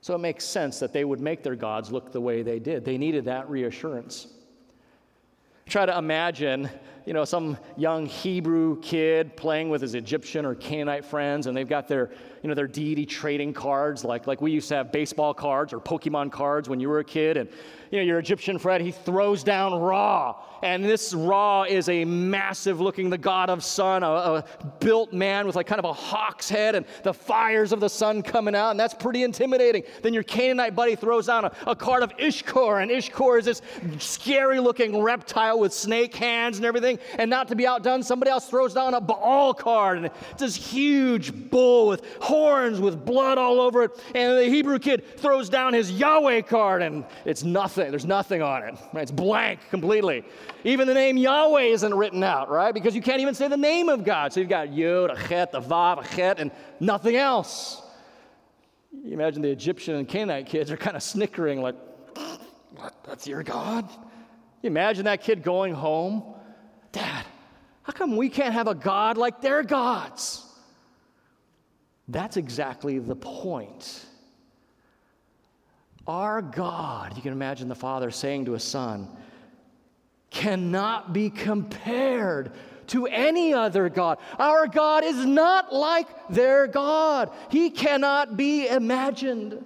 So 0.00 0.16
it 0.16 0.18
makes 0.18 0.44
sense 0.44 0.80
that 0.80 0.92
they 0.92 1.04
would 1.04 1.20
make 1.20 1.44
their 1.44 1.54
gods 1.54 1.92
look 1.92 2.10
the 2.10 2.20
way 2.20 2.42
they 2.42 2.58
did. 2.58 2.84
They 2.84 2.98
needed 2.98 3.26
that 3.26 3.48
reassurance. 3.48 4.26
Try 5.66 5.86
to 5.86 5.96
imagine, 5.96 6.68
you 7.06 7.12
know, 7.12 7.24
some 7.24 7.58
young 7.76 8.06
Hebrew 8.06 8.80
kid 8.80 9.36
playing 9.36 9.68
with 9.68 9.82
his 9.82 9.94
Egyptian 9.94 10.44
or 10.44 10.54
Canaanite 10.54 11.04
friends, 11.04 11.46
and 11.46 11.56
they've 11.56 11.68
got 11.68 11.88
their 11.88 12.10
you 12.44 12.48
know, 12.48 12.54
their 12.54 12.66
deity 12.66 13.06
trading 13.06 13.54
cards, 13.54 14.04
like, 14.04 14.26
like 14.26 14.42
we 14.42 14.52
used 14.52 14.68
to 14.68 14.74
have 14.74 14.92
baseball 14.92 15.32
cards 15.32 15.72
or 15.72 15.80
Pokemon 15.80 16.30
cards 16.30 16.68
when 16.68 16.78
you 16.78 16.90
were 16.90 16.98
a 16.98 17.04
kid. 17.04 17.38
And, 17.38 17.48
you 17.90 17.98
know, 17.98 18.04
your 18.04 18.18
Egyptian 18.18 18.58
friend, 18.58 18.84
he 18.84 18.90
throws 18.90 19.42
down 19.42 19.72
Ra. 19.80 20.34
And 20.62 20.84
this 20.84 21.14
Ra 21.14 21.62
is 21.62 21.88
a 21.88 22.04
massive 22.04 22.82
looking, 22.82 23.08
the 23.08 23.16
god 23.16 23.48
of 23.48 23.64
sun, 23.64 24.02
a, 24.02 24.06
a 24.06 24.44
built 24.78 25.10
man 25.10 25.46
with 25.46 25.56
like 25.56 25.66
kind 25.66 25.78
of 25.78 25.86
a 25.86 25.92
hawk's 25.94 26.50
head 26.50 26.74
and 26.74 26.84
the 27.02 27.14
fires 27.14 27.72
of 27.72 27.80
the 27.80 27.88
sun 27.88 28.22
coming 28.22 28.54
out. 28.54 28.72
And 28.72 28.78
that's 28.78 28.92
pretty 28.92 29.22
intimidating. 29.22 29.82
Then 30.02 30.12
your 30.12 30.22
Canaanite 30.22 30.74
buddy 30.74 30.96
throws 30.96 31.28
down 31.28 31.46
a, 31.46 31.52
a 31.66 31.74
card 31.74 32.02
of 32.02 32.14
Ishkur. 32.18 32.82
And 32.82 32.90
Ishkur 32.90 33.38
is 33.38 33.46
this 33.46 33.62
scary 33.98 34.60
looking 34.60 35.00
reptile 35.00 35.58
with 35.58 35.72
snake 35.72 36.14
hands 36.14 36.58
and 36.58 36.66
everything. 36.66 36.93
And 37.18 37.30
not 37.30 37.48
to 37.48 37.56
be 37.56 37.66
outdone, 37.66 38.02
somebody 38.02 38.30
else 38.30 38.48
throws 38.48 38.74
down 38.74 38.94
a 38.94 39.00
Baal 39.00 39.54
card. 39.54 39.98
And 39.98 40.06
it's 40.06 40.40
this 40.40 40.56
huge 40.56 41.32
bull 41.50 41.88
with 41.88 42.04
horns 42.20 42.80
with 42.80 43.04
blood 43.04 43.38
all 43.38 43.60
over 43.60 43.82
it. 43.82 43.90
And 44.14 44.38
the 44.38 44.44
Hebrew 44.44 44.78
kid 44.78 45.18
throws 45.18 45.48
down 45.48 45.72
his 45.74 45.90
Yahweh 45.90 46.42
card 46.42 46.82
and 46.82 47.04
it's 47.24 47.42
nothing. 47.42 47.90
There's 47.90 48.06
nothing 48.06 48.42
on 48.42 48.62
it. 48.62 48.74
It's 48.94 49.10
blank 49.10 49.60
completely. 49.70 50.24
Even 50.64 50.88
the 50.88 50.94
name 50.94 51.16
Yahweh 51.16 51.64
isn't 51.64 51.94
written 51.94 52.22
out, 52.22 52.50
right? 52.50 52.72
Because 52.72 52.94
you 52.94 53.02
can't 53.02 53.20
even 53.20 53.34
say 53.34 53.48
the 53.48 53.56
name 53.56 53.88
of 53.88 54.04
God. 54.04 54.32
So 54.32 54.40
you've 54.40 54.48
got 54.48 54.72
Yod, 54.72 55.10
a 55.10 55.28
Chet, 55.28 55.50
a 55.54 55.60
Vav, 55.60 56.04
a 56.04 56.16
Chet, 56.16 56.40
and 56.40 56.50
nothing 56.80 57.16
else. 57.16 57.82
You 58.92 59.12
imagine 59.12 59.42
the 59.42 59.50
Egyptian 59.50 59.96
and 59.96 60.08
Canaanite 60.08 60.46
kids 60.46 60.70
are 60.70 60.76
kind 60.76 60.96
of 60.96 61.02
snickering, 61.02 61.60
like, 61.60 61.74
what? 62.76 62.94
That's 63.04 63.26
your 63.26 63.42
God? 63.42 63.88
You 64.62 64.68
imagine 64.68 65.04
that 65.04 65.22
kid 65.22 65.42
going 65.42 65.74
home? 65.74 66.33
Dad, 66.94 67.26
how 67.82 67.92
come 67.92 68.16
we 68.16 68.28
can't 68.28 68.54
have 68.54 68.68
a 68.68 68.74
God 68.74 69.18
like 69.18 69.40
their 69.40 69.64
gods? 69.64 70.46
That's 72.06 72.36
exactly 72.36 73.00
the 73.00 73.16
point. 73.16 74.06
Our 76.06 76.40
God, 76.40 77.16
you 77.16 77.22
can 77.22 77.32
imagine 77.32 77.66
the 77.68 77.74
Father 77.74 78.12
saying 78.12 78.44
to 78.44 78.52
his 78.52 78.62
Son, 78.62 79.08
cannot 80.30 81.12
be 81.12 81.30
compared 81.30 82.52
to 82.88 83.06
any 83.06 83.52
other 83.52 83.88
God. 83.88 84.18
Our 84.38 84.68
God 84.68 85.02
is 85.02 85.24
not 85.26 85.74
like 85.74 86.06
their 86.28 86.68
God, 86.68 87.30
He 87.50 87.70
cannot 87.70 88.36
be 88.36 88.68
imagined. 88.68 89.64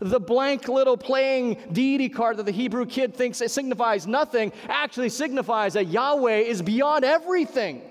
The 0.00 0.20
blank 0.20 0.68
little 0.68 0.96
playing 0.96 1.58
deity 1.72 2.08
card 2.08 2.36
that 2.36 2.46
the 2.46 2.52
Hebrew 2.52 2.86
kid 2.86 3.14
thinks 3.14 3.40
it 3.40 3.50
signifies 3.50 4.06
nothing 4.06 4.52
actually 4.68 5.08
signifies 5.08 5.74
that 5.74 5.88
Yahweh 5.88 6.38
is 6.38 6.62
beyond 6.62 7.04
everything. 7.04 7.82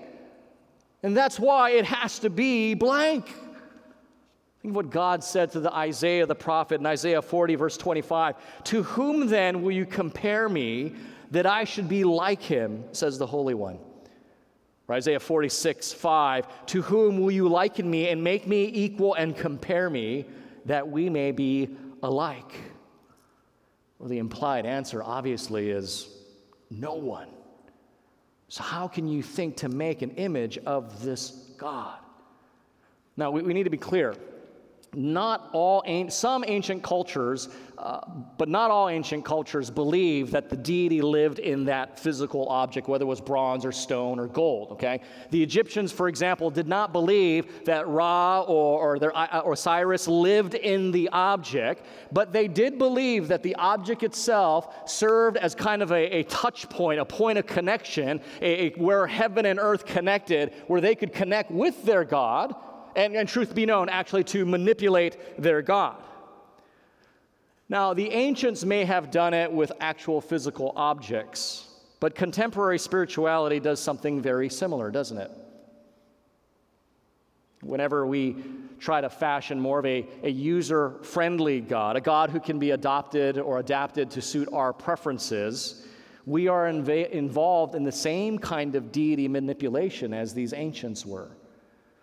And 1.02 1.16
that's 1.16 1.38
why 1.38 1.70
it 1.70 1.84
has 1.84 2.18
to 2.20 2.30
be 2.30 2.74
blank. 2.74 3.26
Think 4.62 4.72
of 4.72 4.76
what 4.76 4.90
God 4.90 5.22
said 5.22 5.52
to 5.52 5.60
the 5.60 5.72
Isaiah 5.72 6.26
the 6.26 6.34
prophet 6.34 6.80
in 6.80 6.86
Isaiah 6.86 7.22
40, 7.22 7.54
verse 7.54 7.76
25 7.76 8.64
To 8.64 8.82
whom 8.82 9.28
then 9.28 9.62
will 9.62 9.72
you 9.72 9.86
compare 9.86 10.48
me 10.48 10.94
that 11.30 11.46
I 11.46 11.64
should 11.64 11.88
be 11.88 12.04
like 12.04 12.42
him, 12.42 12.84
says 12.92 13.18
the 13.18 13.26
Holy 13.26 13.54
One? 13.54 13.78
Or 14.88 14.94
Isaiah 14.94 15.20
46, 15.20 15.92
5 15.92 16.66
To 16.66 16.82
whom 16.82 17.20
will 17.20 17.30
you 17.30 17.48
liken 17.48 17.88
me 17.88 18.08
and 18.08 18.24
make 18.24 18.46
me 18.46 18.64
equal 18.74 19.14
and 19.14 19.36
compare 19.36 19.88
me 19.90 20.26
that 20.64 20.88
we 20.88 21.08
may 21.08 21.30
be 21.30 21.76
alike? 22.02 22.52
Well, 23.98 24.08
the 24.08 24.18
implied 24.18 24.66
answer 24.66 25.02
obviously 25.02 25.70
is 25.70 26.08
no 26.70 26.94
one. 26.94 27.28
So, 28.48 28.62
how 28.62 28.88
can 28.88 29.08
you 29.08 29.22
think 29.22 29.56
to 29.58 29.68
make 29.68 30.02
an 30.02 30.12
image 30.12 30.58
of 30.58 31.02
this 31.02 31.30
God? 31.58 31.98
Now, 33.16 33.30
we, 33.30 33.42
we 33.42 33.52
need 33.52 33.64
to 33.64 33.70
be 33.70 33.76
clear 33.76 34.14
not 34.94 35.50
all 35.52 35.82
some 36.08 36.44
ancient 36.46 36.82
cultures 36.82 37.48
uh, 37.78 38.00
but 38.36 38.48
not 38.48 38.72
all 38.72 38.88
ancient 38.88 39.24
cultures 39.24 39.70
believe 39.70 40.32
that 40.32 40.50
the 40.50 40.56
deity 40.56 41.00
lived 41.00 41.38
in 41.38 41.64
that 41.64 41.98
physical 41.98 42.48
object 42.48 42.88
whether 42.88 43.04
it 43.04 43.06
was 43.06 43.20
bronze 43.20 43.64
or 43.64 43.70
stone 43.70 44.18
or 44.18 44.26
gold 44.26 44.72
okay? 44.72 45.00
The 45.30 45.42
egyptians 45.42 45.92
for 45.92 46.08
example 46.08 46.50
did 46.50 46.66
not 46.66 46.92
believe 46.92 47.64
that 47.64 47.86
ra 47.86 48.40
or, 48.40 48.94
or 48.94 48.98
their 48.98 49.12
osiris 49.14 50.08
lived 50.08 50.54
in 50.54 50.90
the 50.90 51.08
object 51.10 51.84
but 52.10 52.32
they 52.32 52.48
did 52.48 52.78
believe 52.78 53.28
that 53.28 53.42
the 53.42 53.54
object 53.56 54.02
itself 54.02 54.88
served 54.90 55.36
as 55.36 55.54
kind 55.54 55.82
of 55.82 55.92
a, 55.92 56.18
a 56.18 56.22
touch 56.24 56.68
point 56.68 56.98
a 56.98 57.04
point 57.04 57.38
of 57.38 57.46
connection 57.46 58.20
a, 58.40 58.66
a, 58.66 58.70
where 58.70 59.06
heaven 59.06 59.46
and 59.46 59.58
earth 59.60 59.84
connected 59.84 60.52
where 60.66 60.80
they 60.80 60.94
could 60.94 61.12
connect 61.12 61.50
with 61.50 61.84
their 61.84 62.04
god 62.04 62.54
and, 62.98 63.14
and 63.14 63.28
truth 63.28 63.54
be 63.54 63.64
known, 63.64 63.88
actually 63.88 64.24
to 64.24 64.44
manipulate 64.44 65.40
their 65.40 65.62
God. 65.62 65.96
Now, 67.68 67.94
the 67.94 68.10
ancients 68.10 68.64
may 68.64 68.84
have 68.84 69.12
done 69.12 69.34
it 69.34 69.52
with 69.52 69.70
actual 69.78 70.20
physical 70.20 70.72
objects, 70.74 71.68
but 72.00 72.16
contemporary 72.16 72.78
spirituality 72.78 73.60
does 73.60 73.78
something 73.78 74.20
very 74.20 74.48
similar, 74.48 74.90
doesn't 74.90 75.18
it? 75.18 75.30
Whenever 77.60 78.04
we 78.04 78.36
try 78.80 79.00
to 79.00 79.10
fashion 79.10 79.60
more 79.60 79.78
of 79.78 79.86
a, 79.86 80.04
a 80.24 80.30
user 80.30 80.98
friendly 81.02 81.60
God, 81.60 81.94
a 81.96 82.00
God 82.00 82.30
who 82.30 82.40
can 82.40 82.58
be 82.58 82.72
adopted 82.72 83.38
or 83.38 83.60
adapted 83.60 84.10
to 84.12 84.22
suit 84.22 84.48
our 84.52 84.72
preferences, 84.72 85.86
we 86.26 86.48
are 86.48 86.64
inv- 86.64 87.10
involved 87.10 87.76
in 87.76 87.84
the 87.84 87.92
same 87.92 88.38
kind 88.40 88.74
of 88.74 88.90
deity 88.90 89.28
manipulation 89.28 90.12
as 90.12 90.34
these 90.34 90.52
ancients 90.52 91.06
were. 91.06 91.30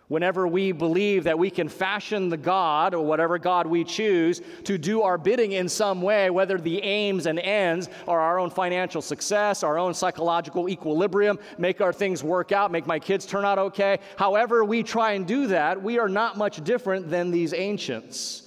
Whenever 0.08 0.46
we 0.46 0.70
believe 0.70 1.24
that 1.24 1.36
we 1.36 1.50
can 1.50 1.68
fashion 1.68 2.28
the 2.28 2.36
God 2.36 2.94
or 2.94 3.04
whatever 3.04 3.38
God 3.38 3.66
we 3.66 3.82
choose 3.82 4.40
to 4.62 4.78
do 4.78 5.02
our 5.02 5.18
bidding 5.18 5.52
in 5.52 5.68
some 5.68 6.00
way, 6.00 6.30
whether 6.30 6.58
the 6.58 6.80
aims 6.80 7.26
and 7.26 7.40
ends 7.40 7.88
are 8.06 8.20
our 8.20 8.38
own 8.38 8.48
financial 8.48 9.02
success, 9.02 9.64
our 9.64 9.78
own 9.78 9.94
psychological 9.94 10.68
equilibrium, 10.68 11.40
make 11.58 11.80
our 11.80 11.92
things 11.92 12.22
work 12.22 12.52
out, 12.52 12.70
make 12.70 12.86
my 12.86 13.00
kids 13.00 13.26
turn 13.26 13.44
out 13.44 13.58
okay, 13.58 13.98
however 14.16 14.64
we 14.64 14.84
try 14.84 15.12
and 15.12 15.26
do 15.26 15.48
that, 15.48 15.82
we 15.82 15.98
are 15.98 16.08
not 16.08 16.38
much 16.38 16.62
different 16.62 17.10
than 17.10 17.32
these 17.32 17.52
ancients. 17.52 18.44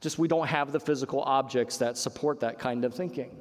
Just 0.00 0.20
we 0.20 0.28
don't 0.28 0.46
have 0.46 0.70
the 0.70 0.80
physical 0.80 1.22
objects 1.22 1.78
that 1.78 1.98
support 1.98 2.38
that 2.40 2.60
kind 2.60 2.84
of 2.84 2.94
thinking. 2.94 3.36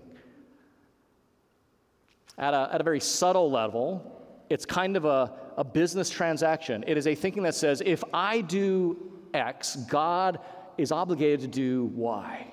At 2.39 2.56
a, 2.56 2.70
at 2.74 2.82
a 2.82 2.84
very 2.84 3.00
subtle 3.00 3.51
level, 3.51 4.18
it's 4.50 4.65
kind 4.65 4.98
of 4.98 5.06
a, 5.06 5.32
a 5.62 5.63
business 5.63 6.10
transaction. 6.10 6.84
It 6.88 6.98
is 6.98 7.06
a 7.06 7.13
thinking 7.13 7.44
that 7.44 7.53
says, 7.53 7.84
if 7.86 8.03
I 8.12 8.41
do 8.41 8.98
X, 9.32 9.75
God 9.75 10.39
is 10.75 10.91
obligated 10.91 11.41
to 11.41 11.48
do 11.48 11.86
Y. 11.94 12.48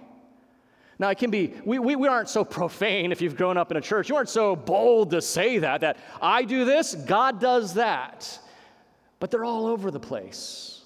Now, 0.98 1.08
it 1.08 1.16
can 1.16 1.30
be, 1.30 1.54
we, 1.64 1.78
we, 1.78 1.96
we 1.96 2.06
aren't 2.06 2.28
so 2.28 2.44
profane 2.44 3.10
if 3.10 3.22
you've 3.22 3.34
grown 3.34 3.56
up 3.56 3.70
in 3.70 3.78
a 3.78 3.80
church. 3.80 4.10
You 4.10 4.16
aren't 4.16 4.28
so 4.28 4.54
bold 4.54 5.12
to 5.12 5.22
say 5.22 5.56
that, 5.56 5.80
that 5.80 5.96
I 6.20 6.42
do 6.42 6.66
this, 6.66 6.94
God 6.94 7.40
does 7.40 7.72
that. 7.74 8.38
But 9.20 9.30
they're 9.30 9.44
all 9.44 9.64
over 9.64 9.90
the 9.90 10.00
place. 10.00 10.82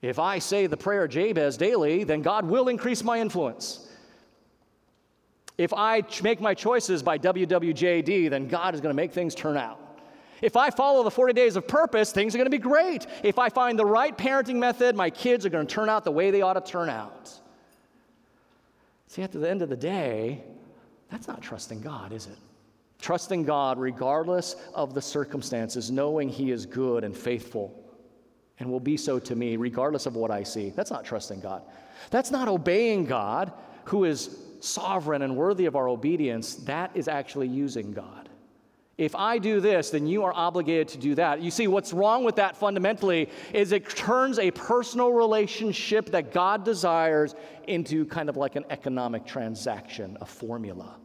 If 0.00 0.18
I 0.18 0.38
say 0.38 0.66
the 0.66 0.78
prayer 0.78 1.06
Jabez 1.06 1.58
daily, 1.58 2.04
then 2.04 2.22
God 2.22 2.46
will 2.46 2.68
increase 2.68 3.04
my 3.04 3.20
influence. 3.20 3.86
If 5.58 5.74
I 5.74 6.02
make 6.22 6.40
my 6.40 6.54
choices 6.54 7.02
by 7.02 7.18
WWJD, 7.18 8.30
then 8.30 8.48
God 8.48 8.74
is 8.74 8.80
going 8.80 8.90
to 8.90 8.96
make 8.96 9.12
things 9.12 9.34
turn 9.34 9.58
out. 9.58 9.83
If 10.44 10.58
I 10.58 10.68
follow 10.68 11.02
the 11.02 11.10
40 11.10 11.32
days 11.32 11.56
of 11.56 11.66
purpose, 11.66 12.12
things 12.12 12.34
are 12.34 12.38
going 12.38 12.44
to 12.44 12.50
be 12.50 12.58
great. 12.58 13.06
If 13.22 13.38
I 13.38 13.48
find 13.48 13.78
the 13.78 13.86
right 13.86 14.16
parenting 14.16 14.56
method, 14.56 14.94
my 14.94 15.08
kids 15.08 15.46
are 15.46 15.48
going 15.48 15.66
to 15.66 15.74
turn 15.74 15.88
out 15.88 16.04
the 16.04 16.10
way 16.10 16.30
they 16.30 16.42
ought 16.42 16.52
to 16.52 16.60
turn 16.60 16.90
out. 16.90 17.32
See, 19.06 19.22
at 19.22 19.32
the 19.32 19.48
end 19.48 19.62
of 19.62 19.70
the 19.70 19.76
day, 19.76 20.44
that's 21.10 21.28
not 21.28 21.40
trusting 21.40 21.80
God, 21.80 22.12
is 22.12 22.26
it? 22.26 22.36
Trusting 23.00 23.44
God 23.44 23.78
regardless 23.78 24.56
of 24.74 24.92
the 24.92 25.00
circumstances, 25.00 25.90
knowing 25.90 26.28
He 26.28 26.50
is 26.50 26.66
good 26.66 27.04
and 27.04 27.16
faithful 27.16 27.82
and 28.58 28.70
will 28.70 28.80
be 28.80 28.98
so 28.98 29.18
to 29.18 29.34
me 29.34 29.56
regardless 29.56 30.04
of 30.04 30.14
what 30.14 30.30
I 30.30 30.42
see. 30.42 30.68
That's 30.68 30.90
not 30.90 31.06
trusting 31.06 31.40
God. 31.40 31.62
That's 32.10 32.30
not 32.30 32.48
obeying 32.48 33.06
God, 33.06 33.50
who 33.84 34.04
is 34.04 34.36
sovereign 34.60 35.22
and 35.22 35.38
worthy 35.38 35.64
of 35.64 35.74
our 35.74 35.88
obedience. 35.88 36.56
That 36.56 36.90
is 36.94 37.08
actually 37.08 37.48
using 37.48 37.92
God. 37.92 38.28
If 38.96 39.16
I 39.16 39.38
do 39.38 39.60
this, 39.60 39.90
then 39.90 40.06
you 40.06 40.22
are 40.22 40.32
obligated 40.32 40.88
to 40.88 40.98
do 40.98 41.16
that. 41.16 41.40
You 41.42 41.50
see, 41.50 41.66
what's 41.66 41.92
wrong 41.92 42.22
with 42.22 42.36
that 42.36 42.56
fundamentally 42.56 43.28
is 43.52 43.72
it 43.72 43.88
turns 43.88 44.38
a 44.38 44.52
personal 44.52 45.12
relationship 45.12 46.06
that 46.10 46.32
God 46.32 46.64
desires 46.64 47.34
into 47.66 48.04
kind 48.06 48.28
of 48.28 48.36
like 48.36 48.54
an 48.54 48.64
economic 48.70 49.26
transaction, 49.26 50.16
a 50.20 50.26
formula. 50.26 50.96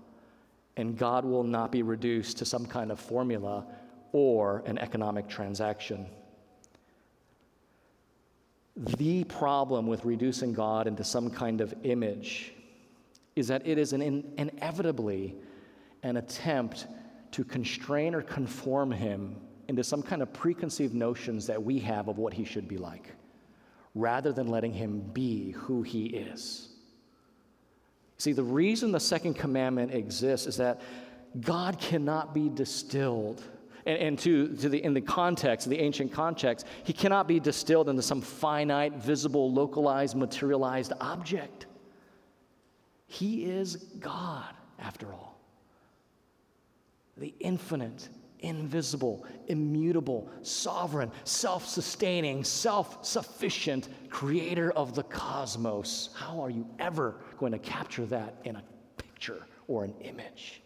And 0.78 0.98
God 0.98 1.26
will 1.26 1.44
not 1.44 1.72
be 1.72 1.82
reduced 1.82 2.38
to 2.38 2.46
some 2.46 2.66
kind 2.66 2.92
of 2.92 3.00
formula 3.00 3.66
or 4.12 4.64
an 4.68 4.78
economic 4.78 5.28
transaction. 5.28 6.06
The 8.76 9.24
problem 9.26 9.88
with 9.88 10.06
reducing 10.06 10.54
God 10.54 10.86
into 10.86 11.04
some 11.04 11.30
kind 11.32 11.60
of 11.60 11.74
image 11.84 12.54
is 13.36 13.48
that 13.48 13.66
it 13.66 13.78
is 13.78 13.94
an 13.94 14.02
in- 14.02 14.34
inevitably 14.38 15.36
an 16.04 16.18
attempt 16.18 16.88
to 17.32 17.44
constrain 17.44 18.16
or 18.16 18.22
conform 18.22 18.92
him 18.92 19.36
into 19.68 19.84
some 19.84 20.02
kind 20.02 20.22
of 20.22 20.34
preconceived 20.34 20.96
notions 20.96 21.46
that 21.48 21.62
we 21.62 21.80
have 21.80 22.08
of 22.08 22.18
what 22.18 22.34
he 22.34 22.44
should 22.44 22.68
be 22.68 22.78
like, 22.78 23.14
rather 23.94 24.32
than 24.32 24.48
letting 24.48 24.74
him 24.74 25.00
be 25.14 25.52
who 25.52 25.84
he 25.84 26.08
is. 26.08 26.70
See, 28.18 28.34
the 28.34 28.44
reason 28.44 28.92
the 28.92 29.00
second 29.00 29.36
commandment 29.36 29.94
exists 29.94 30.48
is 30.48 30.58
that 30.58 30.82
God 31.40 31.80
cannot 31.80 32.34
be 32.34 32.50
distilled. 32.50 33.44
And, 33.86 33.98
and 34.00 34.20
to, 34.20 34.56
to 34.58 34.70
the, 34.70 34.84
in 34.84 34.96
the 34.96 35.02
context, 35.02 35.70
the 35.70 35.80
ancient 35.80 36.12
context, 36.12 36.66
he 36.84 36.92
cannot 36.92 37.28
be 37.28 37.40
distilled 37.40 37.90
into 37.90 38.02
some 38.02 38.22
finite, 38.22 38.96
visible, 38.96 39.54
localized, 39.54 40.18
materialized 40.18 40.94
object. 41.00 41.68
He 43.06 43.46
is 43.46 43.76
God, 44.00 44.54
after 44.80 45.14
all 45.14 45.29
the 47.20 47.34
infinite, 47.40 48.10
invisible, 48.40 49.26
immutable, 49.48 50.30
sovereign, 50.42 51.12
self 51.24 51.68
sustaining, 51.68 52.44
self 52.44 53.06
sufficient 53.06 53.90
creator 54.10 54.72
of 54.72 54.96
the 54.96 55.04
cosmos. 55.04 56.10
How 56.16 56.40
are 56.42 56.50
you 56.50 56.68
ever 56.80 57.16
going 57.38 57.52
to 57.52 57.60
capture 57.60 58.06
that 58.08 58.36
in 58.44 58.56
a 58.56 58.64
picture 58.98 59.46
or 59.68 59.84
an 59.84 59.94
image? 60.02 60.62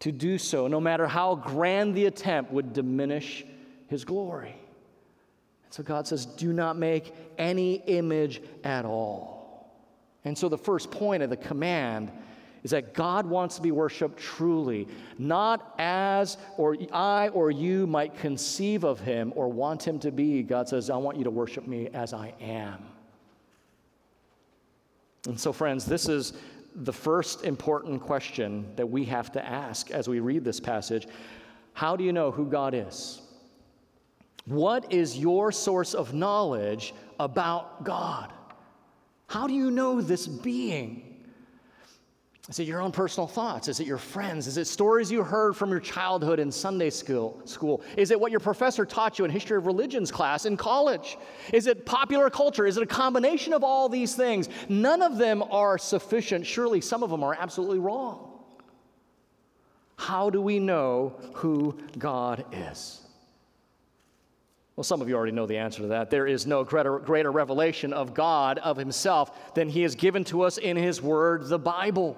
To 0.00 0.12
do 0.12 0.38
so, 0.38 0.66
no 0.66 0.80
matter 0.80 1.06
how 1.06 1.34
grand 1.34 1.94
the 1.94 2.06
attempt, 2.06 2.50
would 2.52 2.72
diminish 2.72 3.44
his 3.88 4.04
glory. 4.04 4.54
And 5.64 5.74
so 5.74 5.82
God 5.82 6.06
says, 6.06 6.24
do 6.24 6.52
not 6.54 6.78
make 6.78 7.14
any 7.36 7.74
image 7.74 8.40
at 8.64 8.86
all. 8.86 9.70
And 10.24 10.36
so 10.36 10.48
the 10.48 10.58
first 10.58 10.90
point 10.90 11.22
of 11.22 11.30
the 11.30 11.36
command 11.36 12.10
is 12.62 12.70
that 12.72 12.94
God 12.94 13.26
wants 13.26 13.56
to 13.56 13.62
be 13.62 13.72
worshiped 13.72 14.18
truly, 14.18 14.86
not 15.18 15.74
as 15.78 16.36
or 16.56 16.76
I 16.92 17.28
or 17.28 17.50
you 17.50 17.86
might 17.86 18.16
conceive 18.18 18.84
of 18.84 19.00
him 19.00 19.32
or 19.34 19.48
want 19.48 19.86
him 19.86 19.98
to 20.00 20.10
be. 20.10 20.42
God 20.42 20.68
says, 20.68 20.90
I 20.90 20.96
want 20.96 21.16
you 21.16 21.24
to 21.24 21.30
worship 21.30 21.66
me 21.66 21.88
as 21.94 22.12
I 22.12 22.34
am. 22.40 22.84
And 25.26 25.38
so, 25.38 25.52
friends, 25.52 25.84
this 25.84 26.08
is 26.08 26.34
the 26.74 26.92
first 26.92 27.44
important 27.44 28.00
question 28.00 28.66
that 28.76 28.88
we 28.88 29.04
have 29.06 29.32
to 29.32 29.44
ask 29.44 29.90
as 29.90 30.08
we 30.08 30.20
read 30.20 30.44
this 30.44 30.60
passage. 30.60 31.06
How 31.72 31.96
do 31.96 32.04
you 32.04 32.12
know 32.12 32.30
who 32.30 32.46
God 32.46 32.74
is? 32.74 33.22
What 34.46 34.92
is 34.92 35.18
your 35.18 35.52
source 35.52 35.94
of 35.94 36.14
knowledge 36.14 36.94
about 37.18 37.84
God? 37.84 38.32
How 39.26 39.46
do 39.46 39.54
you 39.54 39.70
know 39.70 40.00
this 40.00 40.26
being? 40.26 41.09
Is 42.48 42.58
it 42.58 42.66
your 42.66 42.80
own 42.80 42.90
personal 42.90 43.26
thoughts? 43.26 43.68
Is 43.68 43.80
it 43.80 43.86
your 43.86 43.98
friends? 43.98 44.46
Is 44.46 44.56
it 44.56 44.66
stories 44.66 45.10
you 45.12 45.22
heard 45.22 45.54
from 45.54 45.70
your 45.70 45.78
childhood 45.78 46.40
in 46.40 46.50
Sunday 46.50 46.90
school? 46.90 47.40
school? 47.44 47.82
Is 47.96 48.10
it 48.10 48.18
what 48.18 48.30
your 48.30 48.40
professor 48.40 48.84
taught 48.86 49.18
you 49.18 49.24
in 49.24 49.30
history 49.30 49.56
of 49.56 49.66
religions 49.66 50.10
class 50.10 50.46
in 50.46 50.56
college? 50.56 51.18
Is 51.52 51.66
it 51.66 51.84
popular 51.84 52.30
culture? 52.30 52.66
Is 52.66 52.76
it 52.76 52.82
a 52.82 52.86
combination 52.86 53.52
of 53.52 53.62
all 53.62 53.88
these 53.88 54.14
things? 54.14 54.48
None 54.68 55.02
of 55.02 55.18
them 55.18 55.42
are 55.44 55.78
sufficient. 55.78 56.46
Surely 56.46 56.80
some 56.80 57.02
of 57.02 57.10
them 57.10 57.22
are 57.22 57.36
absolutely 57.38 57.78
wrong. 57.78 58.26
How 59.96 60.30
do 60.30 60.40
we 60.40 60.58
know 60.58 61.14
who 61.34 61.78
God 61.98 62.46
is? 62.52 63.02
Well, 64.74 64.84
some 64.84 65.02
of 65.02 65.10
you 65.10 65.14
already 65.14 65.32
know 65.32 65.46
the 65.46 65.58
answer 65.58 65.82
to 65.82 65.88
that. 65.88 66.08
There 66.08 66.26
is 66.26 66.46
no 66.46 66.64
greater, 66.64 66.98
greater 66.98 67.30
revelation 67.30 67.92
of 67.92 68.14
God, 68.14 68.58
of 68.60 68.78
Himself, 68.78 69.54
than 69.54 69.68
He 69.68 69.82
has 69.82 69.94
given 69.94 70.24
to 70.24 70.40
us 70.40 70.56
in 70.56 70.74
His 70.74 71.02
Word, 71.02 71.48
the 71.48 71.58
Bible. 71.58 72.16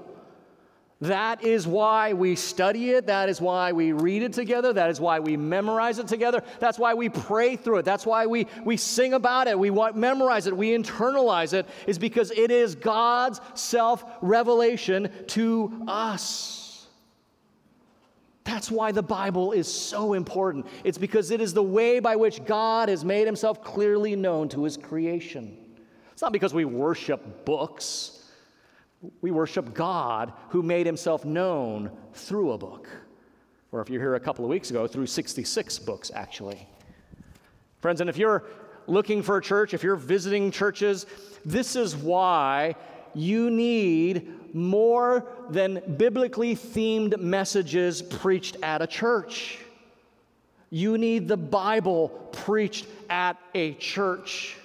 That 1.02 1.42
is 1.42 1.66
why 1.66 2.12
we 2.12 2.36
study 2.36 2.90
it. 2.90 3.08
That 3.08 3.28
is 3.28 3.40
why 3.40 3.72
we 3.72 3.90
read 3.90 4.22
it 4.22 4.32
together. 4.32 4.72
That 4.72 4.88
is 4.88 5.00
why 5.00 5.18
we 5.18 5.36
memorize 5.36 5.98
it 5.98 6.06
together. 6.06 6.44
That's 6.60 6.78
why 6.78 6.94
we 6.94 7.08
pray 7.08 7.56
through 7.56 7.78
it. 7.78 7.84
That's 7.84 8.06
why 8.06 8.26
we, 8.26 8.46
we 8.64 8.76
sing 8.76 9.12
about 9.12 9.48
it. 9.48 9.58
We 9.58 9.70
want, 9.70 9.96
memorize 9.96 10.46
it. 10.46 10.56
We 10.56 10.70
internalize 10.70 11.54
it, 11.54 11.66
is 11.88 11.98
because 11.98 12.30
it 12.30 12.52
is 12.52 12.76
God's 12.76 13.40
self 13.54 14.04
revelation 14.20 15.10
to 15.26 15.84
us. 15.88 16.86
That's 18.44 18.70
why 18.70 18.92
the 18.92 19.02
Bible 19.02 19.50
is 19.50 19.66
so 19.66 20.12
important. 20.12 20.68
It's 20.84 20.98
because 20.98 21.32
it 21.32 21.40
is 21.40 21.52
the 21.52 21.64
way 21.64 21.98
by 21.98 22.14
which 22.14 22.44
God 22.44 22.88
has 22.88 23.04
made 23.04 23.26
himself 23.26 23.64
clearly 23.64 24.14
known 24.14 24.48
to 24.50 24.62
his 24.62 24.76
creation. 24.76 25.56
It's 26.12 26.22
not 26.22 26.32
because 26.32 26.54
we 26.54 26.64
worship 26.64 27.44
books. 27.44 28.21
We 29.20 29.30
worship 29.30 29.74
God 29.74 30.32
who 30.50 30.62
made 30.62 30.86
himself 30.86 31.24
known 31.24 31.90
through 32.14 32.52
a 32.52 32.58
book. 32.58 32.88
Or 33.72 33.80
if 33.80 33.90
you're 33.90 34.00
here 34.00 34.14
a 34.14 34.20
couple 34.20 34.44
of 34.44 34.50
weeks 34.50 34.70
ago, 34.70 34.86
through 34.86 35.06
66 35.06 35.78
books, 35.80 36.10
actually. 36.14 36.68
Friends, 37.80 38.00
and 38.00 38.08
if 38.08 38.16
you're 38.16 38.44
looking 38.86 39.22
for 39.22 39.38
a 39.38 39.42
church, 39.42 39.74
if 39.74 39.82
you're 39.82 39.96
visiting 39.96 40.50
churches, 40.50 41.06
this 41.44 41.74
is 41.74 41.96
why 41.96 42.76
you 43.14 43.50
need 43.50 44.54
more 44.54 45.26
than 45.50 45.82
biblically 45.96 46.54
themed 46.54 47.18
messages 47.18 48.02
preached 48.02 48.56
at 48.62 48.82
a 48.82 48.86
church. 48.86 49.58
You 50.70 50.96
need 50.96 51.28
the 51.28 51.36
Bible 51.36 52.08
preached 52.32 52.86
at 53.10 53.36
a 53.54 53.74
church. 53.74 54.56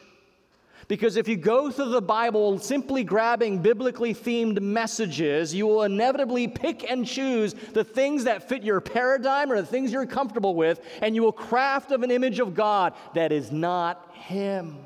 Because 0.88 1.18
if 1.18 1.28
you 1.28 1.36
go 1.36 1.70
through 1.70 1.90
the 1.90 2.02
Bible 2.02 2.60
simply 2.60 3.04
grabbing 3.04 3.60
biblically 3.60 4.14
themed 4.14 4.62
messages, 4.62 5.54
you 5.54 5.68
will 5.68 5.84
inevitably 5.84 6.48
pick 6.48 6.90
and 6.90 7.06
choose 7.06 7.54
the 7.74 7.84
things 7.84 8.24
that 8.24 8.48
fit 8.48 8.64
your 8.64 8.80
paradigm 8.80 9.52
or 9.52 9.60
the 9.60 9.68
things 9.68 9.92
you're 9.92 10.06
comfortable 10.06 10.56
with, 10.56 10.80
and 11.02 11.14
you 11.14 11.24
will 11.24 11.34
craft 11.34 11.92
of 11.92 12.04
an 12.04 12.12
image 12.12 12.40
of 12.40 12.56
God 12.56 12.94
that 13.16 13.34
is 13.34 13.52
not 13.52 14.14
Him. 14.14 14.78